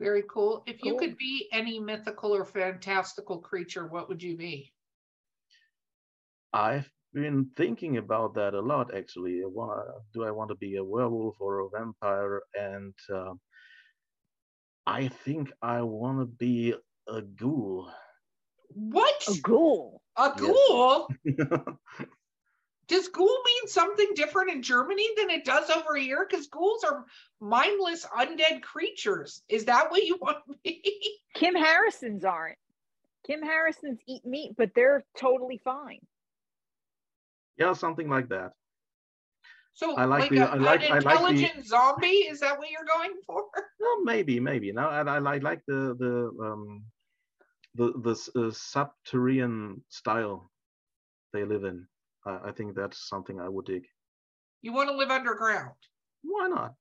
Very 0.00 0.22
cool. 0.28 0.64
If 0.66 0.84
you 0.84 0.92
Cool. 0.92 0.98
could 0.98 1.16
be 1.16 1.48
any 1.52 1.80
mythical 1.80 2.34
or 2.34 2.44
fantastical 2.44 3.40
creature, 3.40 3.86
what 3.86 4.08
would 4.08 4.22
you 4.22 4.36
be? 4.36 4.74
I've 6.54 6.90
been 7.12 7.50
thinking 7.56 7.96
about 7.98 8.34
that 8.34 8.54
a 8.54 8.60
lot 8.60 8.94
actually. 8.94 9.40
Do 10.12 10.24
I 10.24 10.30
want 10.30 10.48
to 10.50 10.56
be 10.56 10.76
a 10.76 10.84
werewolf 10.84 11.40
or 11.40 11.60
a 11.60 11.68
vampire? 11.70 12.42
And 12.54 12.94
uh, 13.12 13.34
I 14.86 15.08
think 15.08 15.52
I 15.62 15.82
want 15.82 16.18
to 16.20 16.26
be 16.26 16.74
a 17.08 17.22
ghoul. 17.22 17.90
What? 18.74 19.22
A 19.28 19.34
ghoul. 19.40 20.02
A 20.16 20.32
Yes. 20.36 20.40
ghoul? 20.40 21.08
Does 22.88 23.08
ghoul 23.08 23.26
mean 23.46 23.68
something 23.68 24.10
different 24.14 24.50
in 24.50 24.60
Germany 24.62 25.08
than 25.16 25.30
it 25.30 25.44
does 25.44 25.70
over 25.70 25.94
here? 25.96 26.26
Because 26.28 26.48
ghouls 26.48 26.84
are 26.84 27.06
mindless 27.40 28.04
undead 28.06 28.60
creatures. 28.62 29.42
Is 29.48 29.64
that 29.66 29.90
what 29.90 30.02
you 30.04 30.16
want 30.20 30.38
to 30.48 30.54
be? 30.64 31.20
Kim 31.34 31.54
Harrison's 31.54 32.24
aren't. 32.24 32.58
Kim 33.26 33.40
Harrison's 33.40 34.00
eat 34.06 34.26
meat, 34.26 34.52
but 34.58 34.72
they're 34.74 35.04
totally 35.16 35.58
fine. 35.64 36.00
yeah, 37.56 37.72
something 37.72 38.08
like 38.08 38.28
that. 38.30 38.52
So, 39.74 39.96
I 39.96 40.04
like 40.04 40.22
like, 40.22 40.30
the- 40.30 40.38
a, 40.38 40.50
I 40.50 40.54
like- 40.56 40.82
an 40.84 40.92
I 40.92 40.98
like 40.98 41.02
the- 41.02 41.10
intelligent 41.10 41.66
zombie? 41.66 42.06
Is 42.28 42.40
that 42.40 42.58
what 42.58 42.70
you're 42.70 42.84
going 42.84 43.14
for? 43.26 43.44
Well, 43.80 44.04
maybe, 44.04 44.38
maybe. 44.38 44.70
No, 44.72 44.88
and 44.90 45.10
I, 45.10 45.16
I 45.16 45.38
like 45.38 45.60
the 45.66 45.96
the 45.98 46.30
um, 46.44 46.84
the 47.74 47.92
the 48.06 48.46
uh, 48.46 48.50
subterranean 48.52 49.82
style 49.88 50.50
they 51.32 51.44
live 51.44 51.64
in. 51.64 51.86
I, 52.24 52.38
I 52.48 52.52
think 52.52 52.76
that's 52.76 53.08
something 53.08 53.40
I 53.40 53.48
would 53.48 53.64
dig. 53.66 53.84
You 54.62 54.72
want 54.72 54.88
to 54.88 54.94
live 54.96 55.10
underground? 55.10 55.72
Why 56.22 56.46
not? 56.46 56.74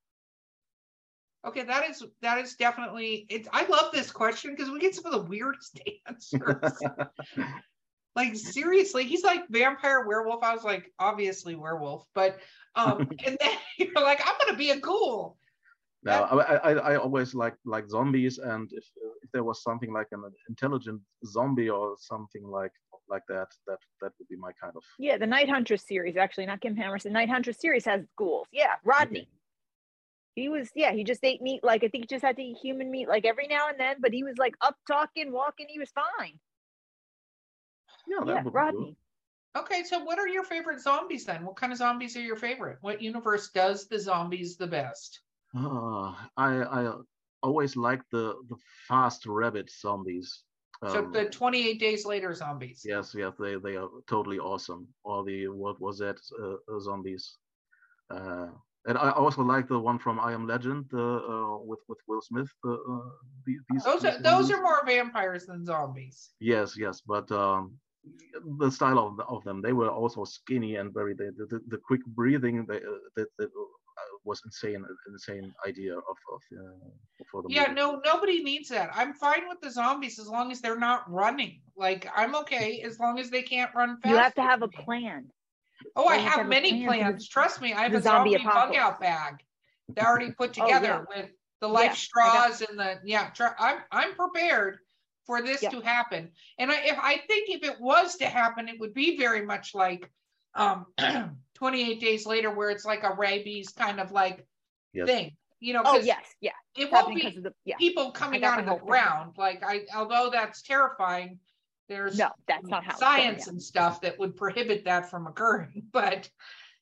Okay, 1.48 1.64
that 1.64 1.90
is 1.90 2.04
that 2.22 2.38
is 2.38 2.54
definitely 2.56 3.26
it. 3.30 3.48
I 3.52 3.66
love 3.66 3.92
this 3.92 4.12
question 4.12 4.52
because 4.56 4.70
we 4.70 4.80
get 4.80 4.94
some 4.94 5.06
of 5.08 5.14
the 5.14 5.28
weirdest 5.28 5.80
answers. 6.08 6.80
like 8.16 8.36
seriously, 8.36 9.06
he's 9.06 9.24
like 9.24 9.48
vampire 9.50 10.06
werewolf. 10.06 10.44
I 10.44 10.54
was 10.54 10.64
like, 10.64 10.92
obviously 11.00 11.56
werewolf, 11.56 12.06
but 12.14 12.40
um, 12.76 13.10
and 13.26 13.38
then 13.40 13.58
you're 13.78 13.94
like, 13.96 14.22
I'm 14.26 14.36
gonna 14.40 14.58
be 14.58 14.72
a 14.72 14.80
ghoul. 14.80 15.38
No, 16.04 16.24
I, 16.24 16.56
I, 16.56 16.72
I 16.72 16.96
always 16.96 17.36
like 17.36 17.56
like 17.64 17.88
zombies, 17.88 18.40
and 18.40 18.72
if 18.74 18.86
if 19.24 19.32
there 19.32 19.44
was 19.44 19.62
something 19.62 19.94
like 19.94 20.08
an 20.12 20.24
intelligent 20.50 21.00
zombie 21.26 21.70
or 21.70 21.96
something 22.00 22.44
like 22.44 22.72
like 23.08 23.24
that, 23.28 23.48
that 23.68 23.78
that 24.02 24.12
would 24.18 24.28
be 24.28 24.36
my 24.36 24.52
kind 24.60 24.74
of. 24.76 24.84
Yeah, 24.98 25.18
the 25.18 25.28
Night 25.28 25.50
Huntress 25.50 25.84
series, 25.88 26.18
actually, 26.18 26.48
not 26.48 26.62
Kim 26.62 26.76
Harrison. 26.76 27.14
Night 27.14 27.30
Huntress 27.30 27.60
series 27.60 27.86
has 27.86 28.02
ghouls. 28.18 28.48
Yeah, 28.52 28.76
Rodney. 28.84 29.20
Okay. 29.20 29.28
He 30.36 30.48
was, 30.48 30.70
yeah, 30.76 30.94
he 30.94 31.04
just 31.04 31.22
ate 31.26 31.42
meat. 31.42 31.62
Like, 31.62 31.84
I 31.84 31.90
think 31.90 32.06
he 32.06 32.08
just 32.08 32.24
had 32.24 32.38
to 32.38 32.42
eat 32.42 32.58
human 32.62 32.90
meat, 32.90 33.10
like 33.10 33.26
every 33.26 33.48
now 33.48 33.68
and 33.68 33.78
then, 33.78 33.98
but 34.00 34.14
he 34.14 34.24
was 34.24 34.38
like 34.38 34.56
up 34.62 34.78
talking, 34.88 35.34
walking. 35.34 35.66
He 35.70 35.78
was 35.78 35.92
fine. 35.92 36.40
Yeah, 38.12 38.26
that 38.26 38.36
yeah, 38.36 38.44
would 38.44 38.54
be 38.54 38.60
cool. 38.60 38.62
Rodney. 38.64 38.98
Okay, 39.56 39.84
so 39.84 40.00
what 40.04 40.20
are 40.20 40.28
your 40.28 40.44
favorite 40.44 40.80
zombies 40.82 41.26
then? 41.26 41.46
What 41.46 41.56
kind 41.56 41.72
of 41.72 41.78
zombies 41.78 42.16
are 42.18 42.22
your 42.22 42.36
favorite? 42.38 42.78
What 42.82 43.02
universe 43.02 43.50
does 43.52 43.88
the 43.88 44.00
zombies 44.00 44.58
the 44.58 44.68
best? 44.68 45.22
Ah, 45.56 46.30
I 46.38 46.64
I 46.64 46.94
always 47.44 47.76
like 47.76 48.02
the 48.12 48.36
the 48.48 48.56
fast 48.88 49.26
rabbit 49.26 49.70
zombies. 49.70 50.44
So 50.88 51.02
Um, 51.02 51.12
the 51.12 51.26
28 51.26 51.80
days 51.80 52.06
later 52.06 52.34
zombies. 52.34 52.82
yes, 52.86 53.14
yes, 53.14 53.34
they 53.38 53.56
they 53.56 53.76
are 53.76 53.90
totally 54.08 54.40
awesome. 54.40 54.88
All 55.04 55.24
the 55.24 55.48
what 55.48 55.80
was 55.80 56.00
that 56.00 56.18
uh, 56.40 56.56
uh, 56.74 56.80
zombies? 56.80 57.38
Uh, 58.10 58.48
and 58.88 58.98
I 58.98 59.12
also 59.12 59.44
like 59.44 59.68
the 59.68 59.80
one 59.80 60.00
from 60.00 60.20
I 60.20 60.34
Am 60.34 60.48
Legend 60.48 60.90
uh, 60.94 61.22
uh, 61.34 61.58
with 61.60 61.80
with 61.88 62.00
Will 62.08 62.22
Smith. 62.22 62.50
Uh, 62.66 62.72
uh, 62.74 63.10
these, 63.46 63.84
Those 63.86 64.06
are 64.06 64.12
these 64.12 64.24
those 64.24 64.50
movies. 64.50 64.52
are 64.58 64.62
more 64.64 64.86
vampires 64.86 65.46
than 65.46 65.66
zombies. 65.66 66.32
Yes, 66.40 66.76
yes, 66.78 67.02
but 67.06 67.32
um, 67.32 67.78
the 68.60 68.70
style 68.72 69.00
of, 69.00 69.18
the, 69.18 69.24
of 69.26 69.44
them, 69.44 69.62
they 69.62 69.74
were 69.74 69.90
also 69.90 70.24
skinny 70.26 70.76
and 70.78 70.94
very 70.94 71.14
the 71.14 71.32
the, 71.50 71.60
the 71.68 71.78
quick 71.78 72.02
breathing. 72.06 72.66
They, 72.68 72.78
uh, 72.78 73.00
that 73.16 73.28
that 73.38 73.46
uh, 73.46 73.64
was 74.24 74.42
insane, 74.46 74.84
insane 75.08 75.54
idea 75.68 75.94
of 75.98 76.04
of 76.34 76.42
uh, 76.58 76.90
for 77.32 77.44
the 77.44 77.50
Yeah, 77.50 77.64
movie. 77.68 77.74
no, 77.76 78.02
nobody 78.06 78.44
needs 78.44 78.70
that. 78.70 78.90
I'm 78.96 79.14
fine 79.14 79.48
with 79.48 79.60
the 79.62 79.70
zombies 79.72 80.18
as 80.20 80.28
long 80.28 80.52
as 80.52 80.62
they're 80.62 80.80
not 80.80 81.10
running. 81.12 81.62
Like 81.76 82.08
I'm 82.16 82.36
okay 82.36 82.82
as 82.82 83.00
long 83.00 83.20
as 83.20 83.30
they 83.30 83.42
can't 83.44 83.74
run 83.76 83.98
fast. 84.02 84.12
You 84.12 84.18
have 84.18 84.34
to 84.36 84.42
have 84.42 84.62
a 84.64 84.68
plan. 84.68 85.28
Oh, 85.96 86.08
I 86.08 86.16
have 86.18 86.24
have 86.24 86.40
have 86.42 86.48
many 86.48 86.70
plan 86.70 86.88
for 86.88 86.94
the- 86.96 87.02
plans. 87.04 87.28
Trust 87.28 87.62
me, 87.62 87.74
I 87.74 87.84
have 87.84 87.94
a 87.94 88.02
zombie 88.02 88.32
zombie 88.34 88.46
bug 88.46 88.76
out 88.76 89.00
bag. 89.00 89.36
They're 89.90 90.08
already 90.08 90.32
put 90.32 90.50
Oh, 90.58 90.64
together 90.66 91.06
with 91.16 91.30
the 91.60 91.68
life 91.68 91.84
I 91.84 91.88
got- 91.90 91.98
straws 91.98 92.62
and 92.62 92.80
the 92.80 93.00
yeah. 93.06 93.30
Tr- 93.32 93.58
I'm 93.60 93.80
I'm 93.92 94.14
prepared 94.16 94.78
for 95.26 95.42
this 95.42 95.62
Yeah. 95.62 95.70
to 95.70 95.82
happen. 95.82 96.32
And 96.58 96.72
I 96.72 96.82
if 96.86 96.98
I 97.00 97.18
think 97.28 97.50
if 97.50 97.64
it 97.64 97.80
was 97.80 98.18
to 98.18 98.26
happen, 98.26 98.68
it 98.70 98.80
would 98.80 98.94
be 98.94 99.18
very 99.18 99.46
much 99.46 99.74
like 99.76 100.10
um 100.56 100.88
28 101.56 102.00
days 102.00 102.26
later, 102.26 102.52
where 102.52 102.70
it's 102.70 102.86
like 102.86 103.04
a 103.04 103.14
rabies 103.14 103.70
kind 103.70 104.00
of 104.00 104.12
like 104.12 104.48
Yes. 104.94 105.08
thing. 105.08 105.38
You 105.60 105.74
know, 105.74 105.84
Oh 105.86 105.94
'cause 105.94 106.06
yes, 106.06 106.26
yeah. 106.42 106.52
it 106.76 106.84
It's 106.84 106.92
won't 106.92 107.16
be 107.16 107.28
of 107.28 107.44
the 107.44 107.54
yeah. 107.66 107.78
people 107.78 108.12
coming 108.12 108.44
out 108.44 108.60
of 108.60 108.66
the 108.66 108.72
whole 108.72 108.80
thing. 108.80 108.88
ground. 108.88 109.38
Like 109.38 109.64
I, 109.64 109.86
although 109.96 110.30
that's 110.32 110.64
terrifying, 110.64 111.40
there's 111.88 112.18
No, 112.18 112.32
that's 112.48 112.68
not 112.68 112.84
how 112.84 112.96
science 112.96 113.48
and 113.48 113.62
stuff 113.62 114.02
that 114.02 114.18
would 114.20 114.36
prohibit 114.36 114.86
that 114.86 115.10
from 115.10 115.28
occurring. 115.28 115.88
But 115.92 116.30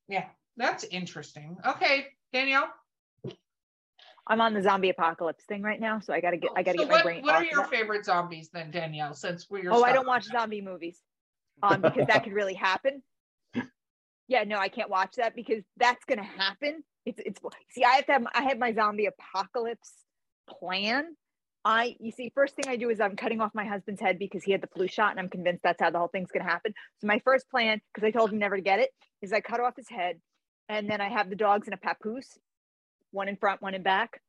yeah, 0.08 0.30
that's 0.56 0.86
interesting. 0.86 1.58
Okay, 1.65 2.08
Danielle. 2.32 2.71
I'm 4.30 4.42
on 4.42 4.54
the 4.54 4.62
zombie 4.62 4.89
apocalypse 4.92 5.44
thing 5.46 5.63
right 5.63 5.80
now, 5.82 6.00
so 6.00 6.13
I 6.13 6.22
gotta 6.22 6.38
get 6.38 6.52
I 6.56 6.62
gotta 6.62 6.78
So 6.78 6.84
get 6.84 6.89
my 6.92 6.98
what, 6.98 7.04
brain. 7.04 7.24
what 7.24 7.36
are 7.36 7.44
your 7.44 7.63
that. 7.63 7.72
favorite 7.72 8.06
zombies 8.06 8.50
then, 8.54 8.70
Danielle? 8.70 9.13
Since 9.15 9.50
we're 9.50 9.72
Oh, 9.72 9.84
I 9.84 9.92
don't 9.92 10.08
watch 10.08 10.26
zombie 10.26 10.62
movies. 10.62 11.00
Um, 11.62 11.82
because 11.82 12.08
that 12.08 12.24
could 12.24 12.32
really 12.34 12.54
happen. 12.54 13.02
Yeah, 14.30 14.44
no, 14.44 14.58
I 14.58 14.70
can't 14.70 14.89
watch 14.89 15.15
that 15.18 15.36
because 15.36 15.63
that's 15.78 16.06
gonna 16.06 16.24
happen. 16.24 16.84
It's 17.06 17.20
it's 17.26 17.42
see, 17.72 17.84
I 17.84 17.94
have 17.96 18.06
to 18.06 18.12
have 18.13 18.28
I 18.34 18.44
have 18.44 18.60
my 18.60 18.74
zombie 18.74 19.08
apocalypse 19.08 19.92
plan. 20.48 21.15
I 21.65 21.96
you 22.00 22.12
see, 22.12 22.32
first 22.36 22.56
thing 22.56 22.65
I 22.68 22.76
do 22.78 22.89
is 22.92 23.02
I'm 23.02 23.15
cutting 23.15 23.42
off 23.42 23.52
my 23.56 23.65
husband's 23.65 24.00
head 24.00 24.20
because 24.20 24.44
he 24.44 24.52
had 24.52 24.62
the 24.62 24.68
flu 24.68 24.88
shot, 24.88 25.12
and 25.12 25.20
I'm 25.20 25.30
convinced 25.30 25.63
that's 25.63 25.82
how 25.82 25.89
the 25.89 25.98
whole 25.98 26.08
thing's 26.08 26.30
gonna 26.32 26.50
happen. 26.50 26.74
So 27.02 27.08
my 27.08 27.20
first 27.26 27.50
plan, 27.50 27.82
because 27.92 28.08
I 28.08 28.12
told 28.12 28.32
him 28.32 28.38
never 28.38 28.56
to 28.56 28.62
get 28.62 28.80
it, 28.80 28.92
is 29.24 29.34
I 29.34 29.42
cut 29.42 29.60
off 29.60 29.76
his 29.76 29.89
head, 29.89 30.22
and 30.70 30.88
then 30.88 31.02
I 31.02 31.10
have 31.10 31.30
the 31.32 31.36
dogs 31.36 31.68
in 31.68 31.74
a 31.74 31.78
papoose, 31.78 32.38
one 33.12 33.28
in 33.28 33.36
front, 33.36 33.62
one 33.62 33.74
in 33.74 33.84
back. 33.84 34.22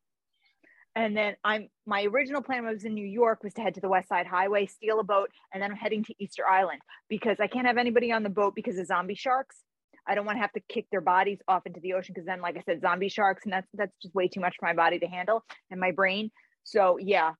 And 0.97 1.17
then 1.17 1.37
I'm 1.45 1.69
my 1.87 2.05
original 2.05 2.43
plan 2.43 2.65
when 2.65 2.71
I 2.71 2.75
was 2.75 2.85
in 2.85 2.95
New 2.95 3.07
York 3.07 3.45
was 3.45 3.55
to 3.55 3.63
head 3.63 3.75
to 3.75 3.81
the 3.81 3.89
West 3.89 4.09
Side 4.09 4.27
Highway, 4.27 4.67
steal 4.67 4.99
a 4.99 5.05
boat, 5.05 5.31
and 5.53 5.63
then 5.63 5.71
I'm 5.71 5.77
heading 5.77 6.03
to 6.05 6.15
Easter 6.19 6.45
Island 6.49 6.81
because 7.09 7.37
I 7.41 7.47
can't 7.47 7.67
have 7.67 7.79
anybody 7.79 8.11
on 8.11 8.25
the 8.25 8.29
boat 8.29 8.55
because 8.57 8.79
of 8.79 8.87
zombie 8.87 9.15
sharks. 9.15 9.63
I 10.07 10.15
don't 10.15 10.27
want 10.27 10.37
to 10.37 10.41
have 10.43 10.53
to 10.53 10.61
kick 10.69 10.87
their 10.91 11.01
bodies 11.01 11.39
off 11.47 11.67
into 11.67 11.79
the 11.81 11.93
ocean 11.93 12.13
because 12.15 12.27
then, 12.27 12.41
like 12.41 12.57
I 12.57 12.63
said, 12.63 12.81
zombie 12.81 13.09
sharks, 13.09 13.45
and 13.45 13.53
that's 13.53 13.69
that's 13.75 13.93
just 14.03 14.15
way 14.15 14.27
too 14.27 14.41
much 14.41 14.57
for 14.59 14.67
my 14.67 14.75
body 14.75 14.99
to 14.99 15.07
handle 15.07 15.45
and 15.71 15.79
my 15.79 15.93
brain. 15.93 16.31
So 16.65 16.99
yeah, 16.99 17.33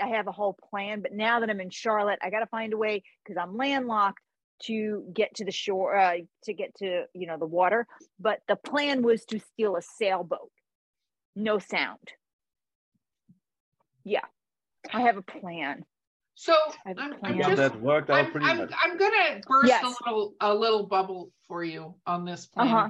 I- 0.00 0.06
have 0.08 0.26
a 0.26 0.32
whole 0.32 0.56
plan. 0.70 1.02
But 1.02 1.12
now 1.12 1.40
that 1.40 1.50
I'm 1.50 1.60
in 1.60 1.70
Charlotte, 1.70 2.20
I 2.22 2.30
got 2.30 2.40
to 2.40 2.46
find 2.46 2.72
a 2.72 2.78
way 2.78 3.02
because 3.24 3.36
I'm 3.40 3.56
landlocked 3.56 4.20
to 4.62 5.04
get 5.12 5.34
to 5.34 5.44
the 5.44 5.52
shore, 5.52 5.96
uh, 5.96 6.16
to 6.44 6.54
get 6.54 6.74
to 6.76 7.04
you 7.12 7.26
know 7.26 7.36
the 7.36 7.46
water. 7.46 7.86
But 8.18 8.40
the 8.48 8.56
plan 8.56 9.02
was 9.02 9.24
to 9.26 9.40
steal 9.40 9.76
a 9.76 9.82
sailboat, 9.82 10.50
no 11.36 11.58
sound. 11.58 12.12
Yeah, 14.04 14.24
I 14.92 15.00
have 15.02 15.16
a 15.16 15.22
plan. 15.22 15.84
So 16.34 16.52
I 16.84 16.88
have 16.88 16.98
a 16.98 17.00
I'm, 17.00 17.12
I'm 17.14 17.18
plan. 17.20 17.36
Yeah, 17.38 17.48
just 17.54 17.56
that 17.72 17.80
worked 17.80 18.10
out 18.10 18.26
I'm, 18.26 18.30
pretty 18.32 18.46
I'm, 18.46 18.58
much. 18.58 18.72
I'm 18.82 18.96
gonna 18.98 19.40
burst 19.48 19.68
Yes. 19.68 19.84
a 19.84 20.04
little 20.04 20.34
a 20.40 20.54
little 20.54 20.86
bubble 20.86 21.30
for 21.46 21.64
you 21.64 21.94
on 22.06 22.24
this 22.24 22.46
plan 22.46 22.68
Uh-huh. 22.68 22.88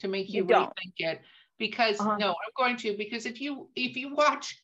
to 0.00 0.08
make 0.08 0.28
you, 0.28 0.42
You 0.42 0.48
don't. 0.48 0.68
rethink 0.68 0.92
it 0.98 1.22
because 1.58 2.00
Uh-huh. 2.00 2.16
no, 2.18 2.28
I'm 2.30 2.52
going 2.56 2.76
to 2.78 2.96
because 2.96 3.26
if 3.26 3.40
you 3.40 3.68
if 3.74 3.96
you 3.96 4.14
watch 4.14 4.62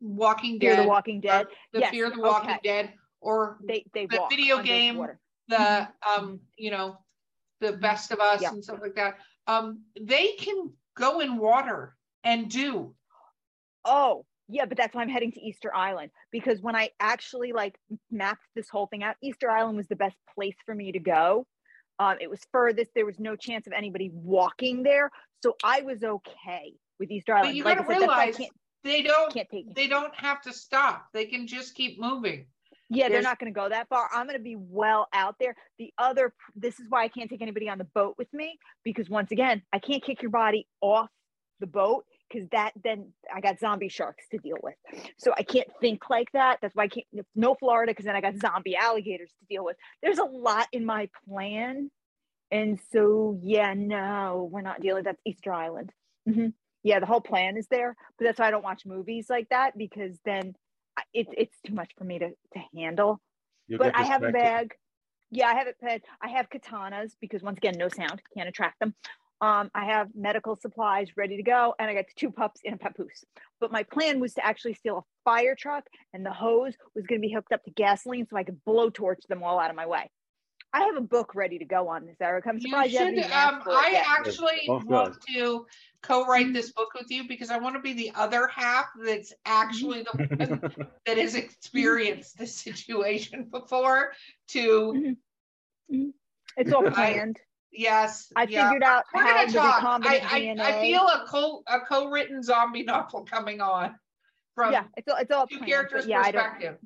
Walking 0.00 0.58
Fear 0.58 0.76
Dead, 0.76 0.84
the 0.84 0.88
Walking 0.88 1.20
Dead. 1.20 1.46
or 1.46 1.50
the 1.72 1.80
Yes, 1.80 1.90
Fear 1.90 2.10
the 2.10 2.20
Walking 2.20 2.50
okay. 2.50 2.60
Dead, 2.64 2.94
or 3.20 3.58
They 3.64 3.84
they 3.94 4.06
The 4.06 4.26
video 4.28 4.62
game, 4.62 4.96
water. 4.98 5.20
the 5.48 5.88
um 6.06 6.40
you 6.56 6.70
know 6.70 6.98
the 7.60 7.72
best 7.72 8.10
of 8.10 8.18
us 8.18 8.42
Yeah. 8.42 8.50
and 8.50 8.62
stuff 8.64 8.80
like 8.82 8.94
that 8.96 9.18
um 9.46 9.84
they 10.00 10.32
can 10.32 10.72
go 10.94 11.20
in 11.20 11.36
water 11.36 11.96
and 12.24 12.50
do 12.50 12.94
Oh, 13.84 14.24
yeah, 14.48 14.66
but 14.66 14.76
that's 14.76 14.94
why 14.94 15.02
I'm 15.02 15.08
heading 15.08 15.32
to 15.32 15.40
Easter 15.40 15.74
Island 15.74 16.10
because 16.30 16.60
when 16.60 16.76
I 16.76 16.90
actually 17.00 17.52
like 17.52 17.76
mapped 18.10 18.44
this 18.54 18.68
whole 18.68 18.86
thing 18.86 19.02
out, 19.02 19.16
Easter 19.22 19.50
Island 19.50 19.76
was 19.76 19.88
the 19.88 19.96
best 19.96 20.16
place 20.34 20.56
for 20.64 20.74
me 20.74 20.92
to 20.92 20.98
go. 20.98 21.46
Um, 21.98 22.16
it 22.20 22.28
was 22.28 22.40
furthest. 22.52 22.90
There 22.94 23.06
was 23.06 23.18
no 23.18 23.36
chance 23.36 23.66
of 23.66 23.72
anybody 23.72 24.10
walking 24.12 24.82
there, 24.82 25.10
so 25.42 25.56
I 25.62 25.82
was 25.82 26.02
okay 26.02 26.72
with 26.98 27.10
Easter 27.10 27.34
Island. 27.34 27.50
But 27.50 27.56
you 27.56 27.64
like 27.64 27.78
gotta 27.78 27.86
said, 27.86 28.00
that's 28.00 28.08
why 28.08 28.22
I 28.22 28.26
realize 28.26 28.50
they 28.84 29.02
don't 29.02 29.32
can't 29.32 29.48
take 29.48 29.74
they 29.74 29.86
don't 29.86 30.14
have 30.14 30.42
to 30.42 30.52
stop 30.52 31.06
they 31.12 31.24
can 31.24 31.46
just 31.46 31.74
keep 31.76 32.00
moving 32.00 32.46
Yeah, 32.90 33.08
they're 33.08 33.22
not 33.22 33.38
going 33.38 33.52
to 33.52 33.58
go 33.58 33.68
that 33.68 33.88
far. 33.88 34.08
I'm 34.12 34.26
going 34.26 34.36
to 34.36 34.42
be 34.42 34.56
well 34.58 35.08
out 35.14 35.36
there. 35.38 35.54
The 35.78 35.94
other, 35.96 36.34
this 36.56 36.78
is 36.80 36.86
why 36.88 37.04
I 37.04 37.08
can't 37.08 37.30
take 37.30 37.40
anybody 37.40 37.68
on 37.68 37.78
the 37.78 37.86
boat 37.94 38.16
with 38.18 38.32
me 38.34 38.58
because 38.84 39.08
once 39.08 39.30
again, 39.30 39.62
I 39.72 39.78
can't 39.78 40.02
kick 40.04 40.20
your 40.20 40.30
body 40.30 40.66
off 40.80 41.08
the 41.60 41.66
boat 41.66 42.04
because 42.32 42.48
that 42.50 42.72
then 42.82 43.12
I 43.32 43.40
got 43.40 43.58
zombie 43.58 43.88
sharks 43.88 44.24
to 44.30 44.38
deal 44.38 44.56
with. 44.62 44.74
So 45.18 45.32
I 45.36 45.42
can't 45.42 45.68
think 45.80 46.08
like 46.10 46.30
that. 46.32 46.58
That's 46.62 46.74
why 46.74 46.84
I 46.84 46.88
can't. 46.88 47.06
No 47.34 47.54
Florida 47.54 47.92
because 47.92 48.04
then 48.06 48.16
I 48.16 48.20
got 48.20 48.36
zombie 48.38 48.76
alligators 48.76 49.30
to 49.30 49.46
deal 49.48 49.64
with. 49.64 49.76
There's 50.02 50.18
a 50.18 50.24
lot 50.24 50.68
in 50.72 50.84
my 50.84 51.08
plan, 51.28 51.90
and 52.50 52.78
so 52.92 53.38
yeah, 53.42 53.74
no, 53.74 54.48
we're 54.50 54.62
not 54.62 54.80
dealing. 54.80 55.04
That's 55.04 55.20
Easter 55.26 55.52
Island. 55.52 55.92
Mhm. 56.28 56.54
Yeah, 56.82 56.98
the 57.00 57.06
whole 57.06 57.20
plan 57.20 57.56
is 57.56 57.66
there, 57.68 57.94
but 58.18 58.24
that's 58.24 58.38
why 58.38 58.48
I 58.48 58.50
don't 58.50 58.64
watch 58.64 58.84
movies 58.84 59.26
like 59.30 59.48
that 59.50 59.76
because 59.76 60.18
then 60.24 60.54
it's 61.12 61.30
it's 61.36 61.56
too 61.66 61.74
much 61.74 61.92
for 61.96 62.04
me 62.04 62.18
to 62.18 62.30
to 62.30 62.60
handle. 62.74 63.20
You 63.68 63.78
but 63.78 63.96
I 63.96 64.02
have 64.04 64.22
a 64.22 64.32
bag. 64.32 64.74
Yeah, 65.30 65.46
I 65.46 65.54
have 65.54 65.66
it. 65.66 66.04
I 66.20 66.28
have 66.28 66.50
katanas 66.50 67.12
because 67.20 67.42
once 67.42 67.56
again, 67.56 67.74
no 67.78 67.88
sound 67.88 68.20
can't 68.36 68.48
attract 68.48 68.80
them. 68.80 68.94
Um, 69.42 69.72
I 69.74 69.86
have 69.86 70.06
medical 70.14 70.54
supplies 70.54 71.08
ready 71.16 71.36
to 71.36 71.42
go, 71.42 71.74
and 71.80 71.90
I 71.90 71.94
got 71.94 72.04
two 72.16 72.30
pups 72.30 72.60
in 72.62 72.74
a 72.74 72.76
papoose. 72.78 73.24
But 73.60 73.72
my 73.72 73.82
plan 73.82 74.20
was 74.20 74.34
to 74.34 74.46
actually 74.46 74.74
steal 74.74 74.98
a 74.98 75.02
fire 75.24 75.56
truck, 75.56 75.84
and 76.14 76.24
the 76.24 76.30
hose 76.30 76.74
was 76.94 77.06
going 77.06 77.20
to 77.20 77.26
be 77.26 77.34
hooked 77.34 77.52
up 77.52 77.64
to 77.64 77.70
gasoline 77.72 78.28
so 78.30 78.36
I 78.36 78.44
could 78.44 78.60
blowtorch 78.64 79.26
them 79.28 79.42
all 79.42 79.58
out 79.58 79.68
of 79.68 79.74
my 79.74 79.86
way. 79.86 80.08
I 80.72 80.84
have 80.84 80.96
a 80.96 81.00
book 81.02 81.34
ready 81.34 81.58
to 81.58 81.64
go 81.64 81.88
on 81.88 82.06
this, 82.06 82.16
Eric. 82.20 82.46
I'm 82.46 82.56
you 82.58 82.70
surprised 82.70 82.92
you, 82.92 82.98
should 83.00 83.08
even 83.18 83.24
asked 83.24 83.66
um 83.66 83.74
i 83.74 83.90
yet. 83.92 84.06
actually 84.08 84.62
both 84.66 84.84
want 84.84 85.16
to 85.34 85.66
co-write 86.02 86.52
this 86.54 86.72
book 86.72 86.88
with 86.94 87.10
you 87.10 87.28
because 87.28 87.50
i 87.50 87.58
want 87.58 87.74
to 87.74 87.80
be 87.80 87.92
the 87.92 88.10
other 88.14 88.46
half 88.48 88.86
that's 89.04 89.34
actually 89.44 90.02
the 90.02 90.10
one 90.38 90.88
that 91.06 91.18
has 91.18 91.34
experienced 91.34 92.38
this 92.38 92.54
situation 92.54 93.48
before 93.50 94.12
to 94.48 95.14
It's 96.56 96.72
all 96.72 96.86
I- 96.86 96.90
planned. 96.90 97.38
Yes 97.72 98.30
I 98.36 98.44
yeah. 98.44 98.68
figured 98.68 98.82
out 98.82 99.04
We're 99.14 99.22
how 99.22 99.34
gonna 99.34 99.46
the 99.46 99.58
talk. 99.58 99.82
recombinant 99.82 100.06
I, 100.30 100.40
DNA. 100.40 100.60
I, 100.60 100.78
I 100.78 100.82
feel 100.82 101.00
a 101.06 101.24
co 101.26 101.62
a 101.66 101.80
co-written 101.80 102.42
zombie 102.42 102.82
novel 102.84 103.24
coming 103.24 103.60
on 103.60 103.94
from 104.54 104.72
yeah, 104.72 104.84
it's 104.96 105.08
all 105.08 105.16
it's 105.16 105.30
all 105.32 105.46
two 105.46 105.56
planned. 105.58 105.70
characters' 105.72 106.04
but 106.04 106.10
yeah, 106.10 106.20
I 106.20 106.30
don't. 106.30 106.78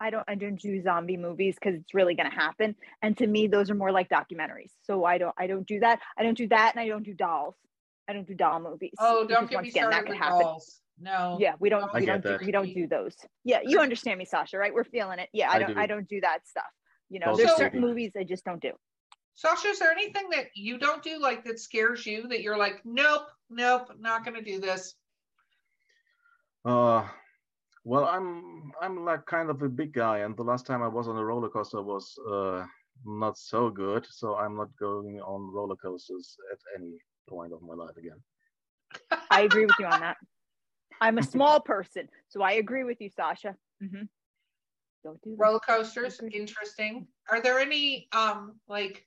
I 0.00 0.10
don't 0.10 0.24
I 0.28 0.34
don't 0.34 0.60
do 0.60 0.80
zombie 0.82 1.16
movies 1.16 1.56
because 1.60 1.78
it's 1.78 1.94
really 1.94 2.14
gonna 2.14 2.34
happen. 2.34 2.74
And 3.02 3.16
to 3.18 3.26
me, 3.26 3.46
those 3.46 3.70
are 3.70 3.74
more 3.74 3.92
like 3.92 4.08
documentaries. 4.08 4.70
So 4.82 5.04
I 5.04 5.18
don't 5.18 5.34
I 5.38 5.46
don't 5.46 5.66
do 5.66 5.80
that. 5.80 6.00
I 6.16 6.22
don't 6.22 6.36
do 6.36 6.48
that, 6.48 6.72
and 6.74 6.80
I 6.80 6.88
don't 6.88 7.04
do 7.04 7.14
dolls. 7.14 7.54
I 8.08 8.12
don't 8.12 8.26
do 8.26 8.34
doll 8.34 8.58
movies. 8.60 8.94
Oh, 8.98 9.26
don't 9.26 9.48
get 9.50 9.56
once 9.56 9.64
me 9.64 9.68
again, 9.70 9.84
that 9.90 9.92
started 9.92 10.06
could 10.06 10.10
with 10.14 10.18
happen. 10.20 10.40
dolls. 10.40 10.80
No. 11.00 11.36
Yeah, 11.40 11.54
we 11.60 11.68
don't 11.68 11.90
I 11.94 12.00
we 12.00 12.06
don't 12.06 12.22
do, 12.22 12.38
we 12.44 12.50
don't 12.50 12.72
do 12.72 12.86
those. 12.88 13.14
Yeah, 13.44 13.60
you 13.64 13.78
understand 13.80 14.18
me, 14.18 14.24
Sascha, 14.26 14.58
right? 14.58 14.74
We're 14.74 14.84
feeling 14.84 15.18
it. 15.20 15.28
Yeah, 15.32 15.50
I 15.50 15.54
I 15.54 15.58
don't 15.60 15.74
do. 15.74 15.80
I 15.80 15.86
don't 15.86 16.08
do 16.08 16.20
that 16.22 16.40
stuff. 16.48 16.64
You 17.10 17.20
know, 17.20 17.26
Totally 17.26 17.44
there's 17.44 17.56
So- 17.56 17.62
certain 17.62 17.80
movies 17.80 18.12
I 18.18 18.24
just 18.24 18.44
don't 18.44 18.60
do. 18.60 18.72
Sascha, 19.38 19.70
is 19.70 19.78
there 19.78 19.92
anything 19.92 20.30
that 20.30 20.46
you 20.54 20.78
don't 20.78 21.02
do 21.02 21.20
like 21.20 21.44
that 21.44 21.60
scares 21.60 22.04
you 22.04 22.26
that 22.28 22.42
you're 22.42 22.58
like, 22.58 22.80
nope, 22.84 23.28
nope, 23.50 23.92
not 23.98 24.24
gonna 24.24 24.42
do 24.42 24.58
this? 24.58 24.94
Uh, 26.64 27.06
well, 27.84 28.04
I'm 28.04 28.72
I'm 28.82 29.04
like 29.04 29.26
kind 29.26 29.48
of 29.48 29.62
a 29.62 29.68
big 29.68 29.92
guy, 29.92 30.18
and 30.18 30.36
the 30.36 30.42
last 30.42 30.66
time 30.66 30.82
I 30.82 30.88
was 30.88 31.06
on 31.06 31.16
a 31.16 31.24
roller 31.24 31.48
coaster 31.48 31.80
was 31.82 32.18
uh, 32.30 32.64
not 33.04 33.38
so 33.38 33.70
good, 33.70 34.06
so 34.10 34.34
I'm 34.34 34.56
not 34.56 34.76
going 34.78 35.20
on 35.20 35.52
roller 35.52 35.76
coasters 35.76 36.36
at 36.52 36.58
any 36.76 36.98
point 37.28 37.52
of 37.52 37.62
my 37.62 37.74
life 37.74 37.96
again. 37.96 38.20
I 39.30 39.42
agree 39.42 39.66
with 39.66 39.76
you 39.78 39.86
on 39.86 40.00
that. 40.00 40.16
I'm 41.00 41.18
a 41.18 41.22
small 41.22 41.60
person, 41.60 42.08
so 42.28 42.42
I 42.42 42.52
agree 42.52 42.82
with 42.82 43.00
you, 43.00 43.08
Sascha. 43.08 43.54
Mm-hmm. 43.80 44.02
Don't 45.04 45.22
do 45.22 45.30
that. 45.30 45.38
roller 45.38 45.60
coasters. 45.60 46.20
Interesting. 46.32 47.06
Are 47.30 47.40
there 47.40 47.60
any 47.60 48.08
um 48.12 48.56
like 48.66 49.06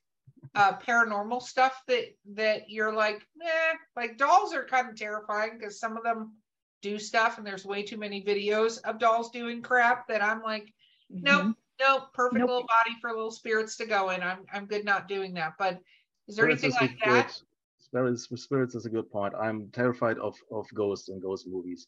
uh 0.56 0.78
paranormal 0.78 1.42
stuff 1.42 1.82
that 1.88 2.06
that 2.34 2.70
you're 2.70 2.94
like, 2.94 3.26
eh, 3.42 3.74
like 3.96 4.18
dolls 4.18 4.54
are 4.54 4.66
kind 4.66 4.90
of 4.90 4.96
terrifying 4.96 5.58
because 5.58 5.80
some 5.80 5.98
of 5.98 6.04
them 6.04 6.34
do 6.82 6.98
stuff 6.98 7.38
and 7.38 7.46
there's 7.46 7.66
way 7.66 7.84
too 7.84 7.98
many 7.98 8.24
videos 8.24 8.80
of 8.84 9.00
dolls 9.00 9.30
doing 9.30 9.62
crap 9.62 10.08
that 10.08 10.24
I'm 10.24 10.42
like, 10.42 10.74
nope, 11.10 11.42
mm-hmm. 11.42 11.52
nope, 11.80 12.14
perfect 12.14 12.40
nope. 12.40 12.50
little 12.50 12.68
body 12.68 12.98
for 13.00 13.12
little 13.12 13.32
spirits 13.32 13.78
to 13.78 13.86
go 13.86 14.10
in. 14.10 14.22
I'm 14.22 14.46
I'm 14.52 14.66
good 14.66 14.86
not 14.86 15.08
doing 15.08 15.34
that. 15.36 15.54
But 15.58 15.80
is 16.28 16.36
there 16.36 16.46
spirits 16.46 16.64
anything 16.64 16.82
like 16.82 17.06
that? 17.06 17.42
Spirits, 17.80 18.28
spirits 18.36 18.76
is 18.76 18.86
a 18.86 18.90
good 18.90 19.12
point. 19.12 19.34
I'm 19.36 19.70
terrified 19.72 20.18
of 20.18 20.36
of 20.52 20.66
ghosts 20.74 21.10
and 21.10 21.22
ghost 21.22 21.48
movies. 21.48 21.88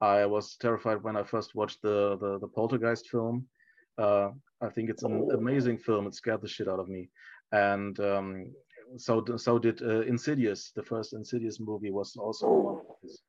I 0.00 0.26
was 0.26 0.56
terrified 0.56 1.02
when 1.02 1.16
I 1.16 1.22
first 1.22 1.54
watched 1.54 1.82
the 1.82 2.16
the, 2.18 2.38
the 2.38 2.48
Poltergeist 2.48 3.08
film. 3.08 3.46
Uh, 3.98 4.30
I 4.60 4.68
think 4.68 4.90
it's 4.90 5.04
an 5.04 5.30
amazing 5.32 5.78
film. 5.78 6.06
It 6.06 6.14
scared 6.14 6.42
the 6.42 6.48
shit 6.48 6.68
out 6.68 6.80
of 6.80 6.88
me, 6.88 7.08
and 7.52 7.98
um, 8.00 8.52
so 8.96 9.24
so 9.36 9.58
did 9.58 9.82
uh, 9.82 10.00
Insidious. 10.02 10.72
The 10.74 10.82
first 10.82 11.12
Insidious 11.12 11.60
movie 11.60 11.90
was 11.90 12.16
also 12.16 12.48
one 12.48 12.76
of 12.76 12.96
these 13.02 13.22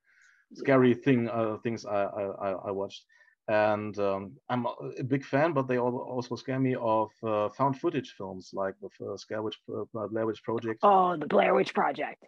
scary 0.53 0.93
thing 0.93 1.29
uh, 1.29 1.57
things 1.63 1.85
I, 1.85 2.03
I, 2.03 2.51
I 2.67 2.71
watched. 2.71 3.03
And 3.49 3.97
um, 3.99 4.33
I'm 4.49 4.65
a 4.65 5.03
big 5.03 5.23
fan, 5.23 5.53
but 5.53 5.69
they 5.69 5.79
also 5.79 6.35
scare 6.35 6.59
me 6.59 6.75
of 6.75 7.09
uh, 7.23 7.47
found 7.49 7.79
footage 7.79 8.13
films 8.17 8.49
like 8.53 8.75
the 8.81 8.89
first 8.89 9.29
Blair 9.29 9.41
Witch, 9.41 9.57
uh, 9.73 10.07
Blair 10.07 10.25
Witch 10.25 10.43
Project. 10.43 10.79
Oh, 10.83 11.15
the 11.15 11.27
Blair 11.27 11.53
Witch 11.53 11.73
Project. 11.73 12.25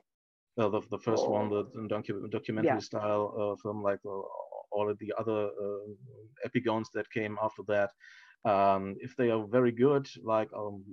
Uh, 0.57 0.69
the, 0.69 0.81
the 0.91 0.97
first 0.97 1.23
oh. 1.25 1.31
one, 1.31 1.49
the 1.49 1.65
docu- 1.93 2.31
documentary 2.31 2.69
yeah. 2.69 2.79
style 2.79 3.33
uh, 3.37 3.61
film, 3.61 3.83
like 3.83 3.99
uh, 4.05 4.21
all 4.71 4.89
of 4.89 4.97
the 4.99 5.13
other 5.19 5.47
uh, 5.47 6.45
epigones 6.45 6.89
that 6.93 7.09
came 7.11 7.37
after 7.43 7.63
that. 7.67 7.89
Um, 8.45 8.95
if 8.99 9.15
they 9.17 9.31
are 9.31 9.45
very 9.45 9.71
good, 9.71 10.07
like 10.23 10.49
um, 10.55 10.83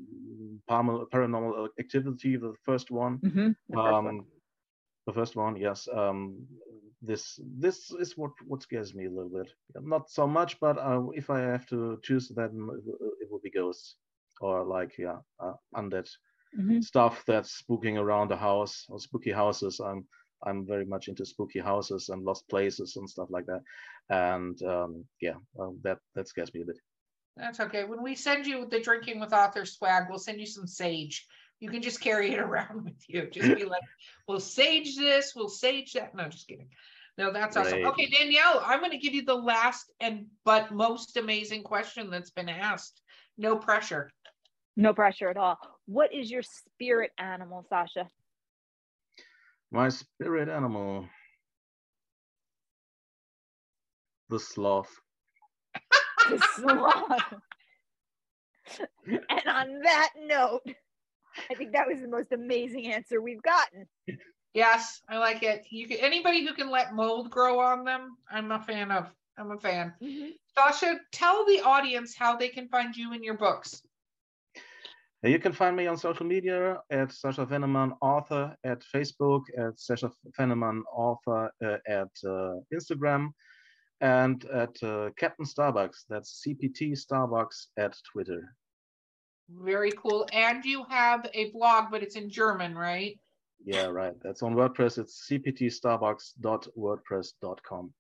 Paranormal 0.69 1.69
Activity, 1.79 2.37
the 2.37 2.55
first 2.65 2.91
one, 2.91 3.19
mm-hmm. 3.19 3.51
the, 3.69 3.77
first 3.77 3.95
um, 3.95 4.05
one. 4.05 4.21
the 5.07 5.13
first 5.13 5.37
one, 5.37 5.57
yes. 5.57 5.89
Um, 5.93 6.47
this 7.03 7.39
this 7.59 7.91
is 7.93 8.17
what 8.17 8.33
what 8.47 8.63
scares 8.63 8.95
me 8.95 9.07
a 9.07 9.11
little 9.11 9.31
bit. 9.31 9.53
Not 9.81 10.11
so 10.11 10.27
much, 10.27 10.59
but 10.61 10.79
uh, 10.79 11.09
if 11.15 11.31
I 11.31 11.41
have 11.41 11.67
to 11.67 12.01
choose, 12.03 12.29
then 12.35 12.69
it 13.21 13.31
will 13.31 13.41
be 13.43 13.51
ghosts 13.51 13.97
or 14.41 14.65
like 14.65 14.99
yeah, 14.99 15.19
uh, 15.39 15.55
undead 15.77 16.09
mm-hmm. 16.59 16.81
stuff 16.81 17.23
that's 17.27 17.63
spooking 17.63 17.99
around 17.99 18.31
the 18.31 18.37
house 18.37 18.87
or 18.89 18.99
spooky 18.99 19.33
houses. 19.33 19.81
I'm 19.81 20.05
I'm 20.45 20.67
very 20.67 20.85
much 20.85 21.09
into 21.09 21.25
spooky 21.25 21.61
houses 21.61 22.09
and 22.09 22.23
lost 22.23 22.49
places 22.49 22.97
and 22.97 23.09
stuff 23.09 23.29
like 23.31 23.47
that. 23.47 23.63
And 24.11 24.61
um, 24.63 25.05
yeah, 25.21 25.37
well, 25.55 25.77
that 25.83 25.99
that 26.15 26.29
scares 26.29 26.53
me 26.55 26.63
a 26.63 26.67
bit. 26.67 26.79
That's 27.37 27.61
okay. 27.61 27.85
When 27.85 28.03
we 28.03 28.15
send 28.15 28.47
you 28.47 28.67
the 28.67 28.81
drinking 28.81 29.21
with 29.21 29.33
author 29.33 29.65
swag, 29.67 30.05
we'll 30.09 30.19
send 30.19 30.41
you 30.41 30.47
some 30.47 30.67
sage. 30.67 31.27
You 31.61 31.71
can 31.71 31.83
just 31.83 32.01
carry 32.01 32.33
it 32.33 32.39
around 32.41 32.85
with 32.85 33.03
you. 33.09 33.29
Just 33.31 33.55
be 33.57 33.65
like, 33.65 33.83
we'll 34.27 34.41
sage 34.41 34.97
this, 34.97 35.35
we'll 35.35 35.49
sage 35.49 35.93
that. 35.93 36.15
No, 36.15 36.29
just 36.29 36.49
kidding. 36.49 36.69
No, 37.19 37.33
that's 37.33 37.57
awesome. 37.57 37.83
Right. 37.83 37.93
Okay, 37.93 38.09
Danielle, 38.09 38.63
I'm 38.65 38.81
going 38.81 38.91
to 38.91 38.99
give 38.99 39.15
you 39.15 39.25
the 39.25 39.35
last 39.35 39.91
and 40.01 40.27
but 40.45 40.73
most 40.73 41.17
amazing 41.17 41.63
question 41.63 42.11
that's 42.11 42.31
been 42.31 42.49
asked. 42.49 43.01
No 43.39 43.57
pressure. 43.57 44.11
No 44.77 44.93
pressure 44.93 45.31
at 45.31 45.39
all. 45.39 45.59
What 45.87 46.13
is 46.13 46.31
your 46.31 46.43
spirit 46.43 47.13
animal, 47.19 47.65
Sascha? 47.73 48.09
My 49.71 49.89
spirit 49.89 50.49
animal, 50.49 51.09
the 54.29 54.39
sloth. 54.39 54.95
The 56.29 56.47
sloth. 56.57 57.35
and 59.09 59.49
on 59.49 59.81
that 59.83 60.11
note, 60.25 60.63
I 61.51 61.55
think 61.55 61.73
that 61.73 61.87
was 61.87 62.01
the 62.01 62.09
most 62.09 62.33
amazing 62.33 62.87
answer 62.93 63.21
we've 63.21 63.43
gotten. 63.43 63.87
Yes, 64.55 65.03
I 65.09 65.19
like 65.19 65.43
it. 65.43 65.67
You 65.71 65.87
can 65.87 65.99
anybody 65.99 66.47
who 66.47 66.55
can 66.55 66.71
let 66.71 66.95
mold 66.95 67.31
grow 67.31 67.61
on 67.61 67.85
them, 67.85 68.17
I'm 68.31 68.51
a 68.53 68.61
fan 68.61 68.91
of. 68.91 69.11
I'm 69.39 69.51
a 69.51 69.59
fan. 69.59 69.93
Mm-hmm. 70.03 70.31
Sascha, 70.57 70.97
tell 71.13 71.45
the 71.45 71.61
audience 71.61 72.15
how 72.17 72.37
they 72.37 72.49
can 72.49 72.69
find 72.69 72.97
you 72.97 73.13
in 73.13 73.23
your 73.23 73.37
books. 73.37 73.83
You 75.23 75.39
can 75.39 75.53
find 75.53 75.77
me 75.77 75.87
on 75.87 75.97
social 75.99 76.25
media 76.25 76.79
at 76.91 77.09
Sascha 77.09 77.47
Vennemann 77.47 77.97
Author 78.01 78.57
at 78.65 78.83
Facebook, 78.95 79.43
at 79.59 79.77
Sascha 79.77 80.11
Vennemann 80.39 80.83
Author 80.93 81.51
uh, 81.65 81.77
at 81.87 82.11
uh, 82.25 82.61
Instagram, 82.73 83.31
and 84.01 84.45
at 84.47 84.83
uh, 84.83 85.11
Captain 85.19 85.47
Starbucks. 85.47 86.05
That's 86.09 86.43
CPT 86.47 86.93
Starbucks 86.93 87.67
at 87.77 87.97
Twitter. 88.13 88.55
Very 89.49 89.93
cool. 89.93 90.27
And 90.33 90.65
you 90.65 90.85
have 90.89 91.29
a 91.33 91.51
blog, 91.51 91.91
but 91.91 92.03
it's 92.03 92.17
in 92.17 92.31
German, 92.31 92.77
right? 92.77 93.17
Yeah, 93.65 93.87
right. 93.87 94.13
That's 94.23 94.43
on 94.43 94.55
WordPress. 94.55 94.99
It's 94.99 95.27
cptstarbucks.wordpress.com. 95.31 97.93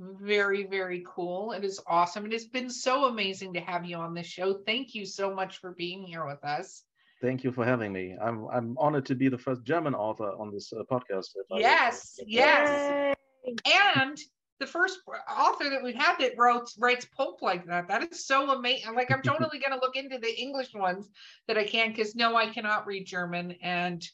Very, 0.00 0.64
very 0.64 1.04
cool. 1.06 1.52
It 1.52 1.64
is 1.64 1.80
awesome. 1.86 2.26
It 2.26 2.32
has 2.32 2.46
been 2.46 2.68
so 2.68 3.04
amazing 3.04 3.54
to 3.54 3.60
have 3.60 3.84
you 3.84 3.96
on 3.96 4.12
this 4.14 4.26
show. 4.26 4.54
Thank 4.66 4.92
you 4.94 5.06
so 5.06 5.32
much 5.32 5.58
for 5.58 5.70
being 5.72 6.02
here 6.02 6.26
with 6.26 6.42
us. 6.44 6.82
Thank 7.22 7.44
you 7.44 7.52
for 7.52 7.64
having 7.64 7.92
me. 7.92 8.16
I'm 8.20 8.48
I'm 8.48 8.76
honored 8.76 9.06
to 9.06 9.14
be 9.14 9.28
the 9.28 9.38
first 9.38 9.62
German 9.64 9.94
author 9.94 10.32
on 10.36 10.50
this 10.52 10.72
uh, 10.72 10.82
podcast. 10.90 11.28
Yes, 11.52 12.18
yes. 12.26 13.14
And 13.46 14.18
the 14.60 14.66
first 14.66 15.00
author 15.30 15.68
that 15.70 15.82
we've 15.82 15.94
had 15.94 16.16
that 16.18 16.32
writes 16.36 16.76
writes 16.78 17.06
pulp 17.16 17.42
like 17.42 17.66
that. 17.66 17.88
That 17.88 18.10
is 18.10 18.26
so 18.26 18.50
amazing. 18.52 18.94
Like 18.94 19.10
I'm 19.10 19.22
totally 19.22 19.58
going 19.58 19.78
to 19.78 19.84
look 19.84 19.96
into 19.96 20.18
the 20.18 20.40
English 20.40 20.74
ones 20.74 21.08
that 21.48 21.58
I 21.58 21.64
can 21.64 21.90
because 21.90 22.14
no, 22.14 22.36
I 22.36 22.46
cannot 22.46 22.86
read 22.86 23.06
German 23.06 23.56
and 23.62 24.06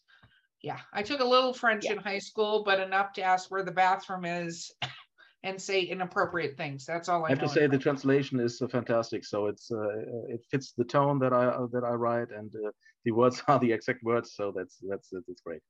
yeah, 0.62 0.79
I 0.92 1.03
took 1.03 1.20
a 1.20 1.24
little 1.24 1.55
French 1.55 1.85
yeah. 1.87 1.92
in 1.92 1.98
high 1.98 2.18
school, 2.18 2.64
but 2.64 2.81
enough 2.81 3.12
to 3.14 3.22
ask 3.22 3.50
where 3.50 3.64
the 3.64 3.72
bathroom 3.72 4.24
is 4.24 4.70
and 5.42 5.61
say 5.61 5.81
inappropriate 5.81 6.57
things. 6.57 6.85
That's 6.85 7.09
all 7.09 7.24
I, 7.24 7.29
I 7.29 7.31
have 7.31 7.40
to 7.40 7.48
say. 7.48 7.66
The 7.66 7.79
translation 7.79 8.38
is 8.40 8.61
uh, 8.61 8.68
fantastic. 8.68 9.24
So 9.24 9.46
it's 9.46 9.70
uh, 9.70 9.88
it 10.29 10.44
fits 10.50 10.72
the 10.76 10.85
tone 10.85 11.18
that 11.20 11.33
I 11.33 11.46
uh, 11.46 11.66
that 11.72 11.85
I 11.85 11.92
write, 11.92 12.31
and 12.31 12.53
uh, 12.55 12.70
the 13.05 13.12
words 13.12 13.42
are 13.48 13.59
the 13.59 13.72
exact 13.72 14.03
words. 14.03 14.35
So 14.35 14.53
that's 14.55 14.76
that's 14.88 15.09
that's 15.11 15.40
great. 15.40 15.62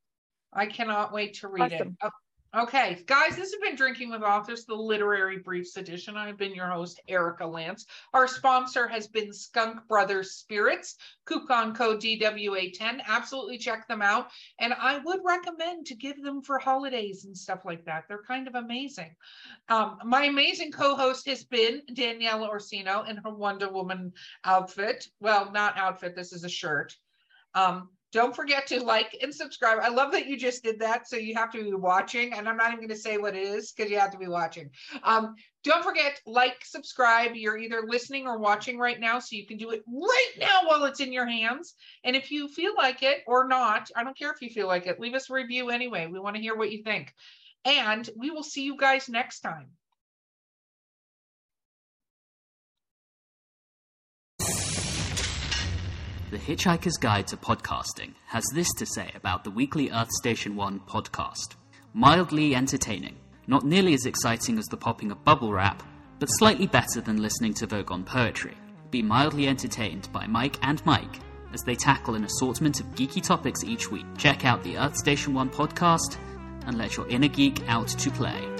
I 0.53 0.67
cannot 0.67 1.13
wait 1.13 1.35
to 1.35 1.49
read 1.49 1.73
awesome. 1.73 1.97
it. 2.03 2.13
Okay, 2.53 3.05
guys, 3.07 3.37
this 3.37 3.53
has 3.53 3.61
been 3.63 3.77
Drinking 3.77 4.11
with 4.11 4.23
Authors, 4.23 4.65
the 4.65 4.75
Literary 4.75 5.39
Briefs 5.39 5.77
edition. 5.77 6.17
I've 6.17 6.37
been 6.37 6.53
your 6.53 6.69
host, 6.69 7.01
Erica 7.07 7.47
Lance. 7.47 7.87
Our 8.13 8.27
sponsor 8.27 8.89
has 8.89 9.07
been 9.07 9.33
Skunk 9.33 9.87
Brothers 9.87 10.33
Spirits, 10.33 10.97
coupon 11.27 11.77
code 11.77 12.01
DWA10. 12.01 13.03
Absolutely 13.07 13.57
check 13.57 13.87
them 13.87 14.03
out. 14.03 14.33
And 14.59 14.75
I 14.75 14.99
would 14.99 15.21
recommend 15.25 15.87
to 15.87 15.95
give 15.95 16.21
them 16.25 16.43
for 16.43 16.59
holidays 16.59 17.25
and 17.25 17.39
stuff 17.39 17.61
like 17.65 17.85
that. 17.85 18.07
They're 18.09 18.25
kind 18.27 18.49
of 18.49 18.57
amazing. 18.57 19.15
Um, 19.69 19.99
my 20.05 20.25
amazing 20.25 20.73
co 20.73 20.97
host 20.97 21.29
has 21.29 21.45
been 21.45 21.83
Daniela 21.93 22.49
Orsino 22.49 23.09
in 23.09 23.17
her 23.19 23.31
Wonder 23.31 23.71
Woman 23.71 24.13
outfit. 24.45 25.07
Well, 25.21 25.53
not 25.53 25.79
outfit, 25.79 26.17
this 26.17 26.33
is 26.33 26.43
a 26.43 26.49
shirt. 26.49 26.97
Um, 27.55 27.91
don't 28.13 28.35
forget 28.35 28.67
to 28.69 28.83
like 28.83 29.17
and 29.23 29.35
subscribe. 29.35 29.79
I 29.81 29.89
love 29.89 30.13
that 30.13 30.27
you 30.27 30.37
just 30.37 30.65
did 30.65 30.81
that. 30.81 31.09
So 31.09 31.17
you 31.17 31.35
have 31.35 31.53
to 31.53 31.63
be 31.63 31.75
watching, 31.75 32.33
and 32.33 32.49
I'm 32.49 32.57
not 32.57 32.69
even 32.69 32.81
going 32.81 32.89
to 32.89 32.97
say 32.97 33.19
what 33.19 33.37
it 33.37 33.43
is 33.43 33.73
because 33.73 33.91
you 33.91 33.99
have 33.99 34.11
to 34.13 34.19
be 34.19 34.29
watching. 34.29 34.71
Um, 35.03 35.35
don't 35.63 35.85
forget, 35.85 36.21
like, 36.27 36.65
subscribe. 36.65 37.33
You're 37.35 37.59
either 37.59 37.83
listening 37.87 38.27
or 38.27 38.39
watching 38.39 38.79
right 38.79 38.99
now, 38.99 39.19
so 39.19 39.37
you 39.37 39.47
can 39.47 39.59
do 39.59 39.71
it 39.71 39.83
right 39.87 40.33
now 40.39 40.61
while 40.65 40.85
it's 40.85 41.01
in 41.01 41.13
your 41.13 41.27
hands. 41.27 41.75
And 42.05 42.17
if 42.17 42.31
you 42.31 42.49
feel 42.49 42.73
like 42.77 43.03
it 43.03 43.19
or 43.27 43.47
not, 43.47 43.91
I 43.95 44.03
don't 44.03 44.19
care 44.19 44.33
if 44.33 44.41
you 44.41 44.51
feel 44.51 44.67
like 44.67 44.87
it, 44.87 44.99
leave 44.99 45.15
us 45.15 45.31
a 45.31 45.35
review 45.35 45.71
anyway. 45.71 46.07
We 46.07 46.19
want 46.19 46.37
to 46.37 46.43
hear 46.43 46.57
what 46.57 46.73
you 46.73 46.83
think. 46.83 47.13
And 47.65 48.09
we 48.17 48.31
will 48.31 48.43
see 48.43 48.63
you 48.63 48.77
guys 48.77 49.09
next 49.09 49.41
time. 49.41 49.69
The 56.31 56.39
Hitchhiker's 56.39 56.97
Guide 56.97 57.27
to 57.27 57.37
Podcasting 57.37 58.15
has 58.27 58.45
this 58.55 58.73
to 58.75 58.87
say 58.87 59.11
about 59.17 59.43
the 59.43 59.51
weekly 59.51 59.91
Earth 59.91 60.13
Station 60.13 60.55
1 60.55 60.79
podcast. 60.89 61.57
Mildly 61.93 62.55
entertaining. 62.55 63.17
Not 63.49 63.65
nearly 63.65 63.95
as 63.95 64.07
exciting 64.07 64.57
as 64.57 64.67
the 64.67 64.77
popping 64.77 65.11
of 65.11 65.25
bubble 65.25 65.53
wrap, 65.53 65.83
but 66.21 66.29
slightly 66.29 66.69
better 66.69 67.01
than 67.01 67.21
listening 67.21 67.53
to 67.55 67.67
Vogon 67.67 68.07
poetry. 68.07 68.57
Be 68.93 69.03
mildly 69.03 69.49
entertained 69.49 70.09
by 70.13 70.29
Mike 70.29 70.57
and 70.63 70.81
Mike 70.87 71.19
as 71.53 71.63
they 71.63 71.75
tackle 71.75 72.15
an 72.15 72.23
assortment 72.23 72.79
of 72.79 72.87
geeky 72.95 73.21
topics 73.21 73.65
each 73.65 73.91
week. 73.91 74.07
Check 74.17 74.45
out 74.45 74.63
the 74.63 74.79
Earth 74.79 74.97
Station 74.97 75.35
1 75.35 75.51
podcast 75.51 76.17
and 76.65 76.79
let 76.79 76.97
your 76.97 77.09
inner 77.09 77.27
geek 77.27 77.61
out 77.67 77.89
to 77.89 78.09
play. 78.09 78.60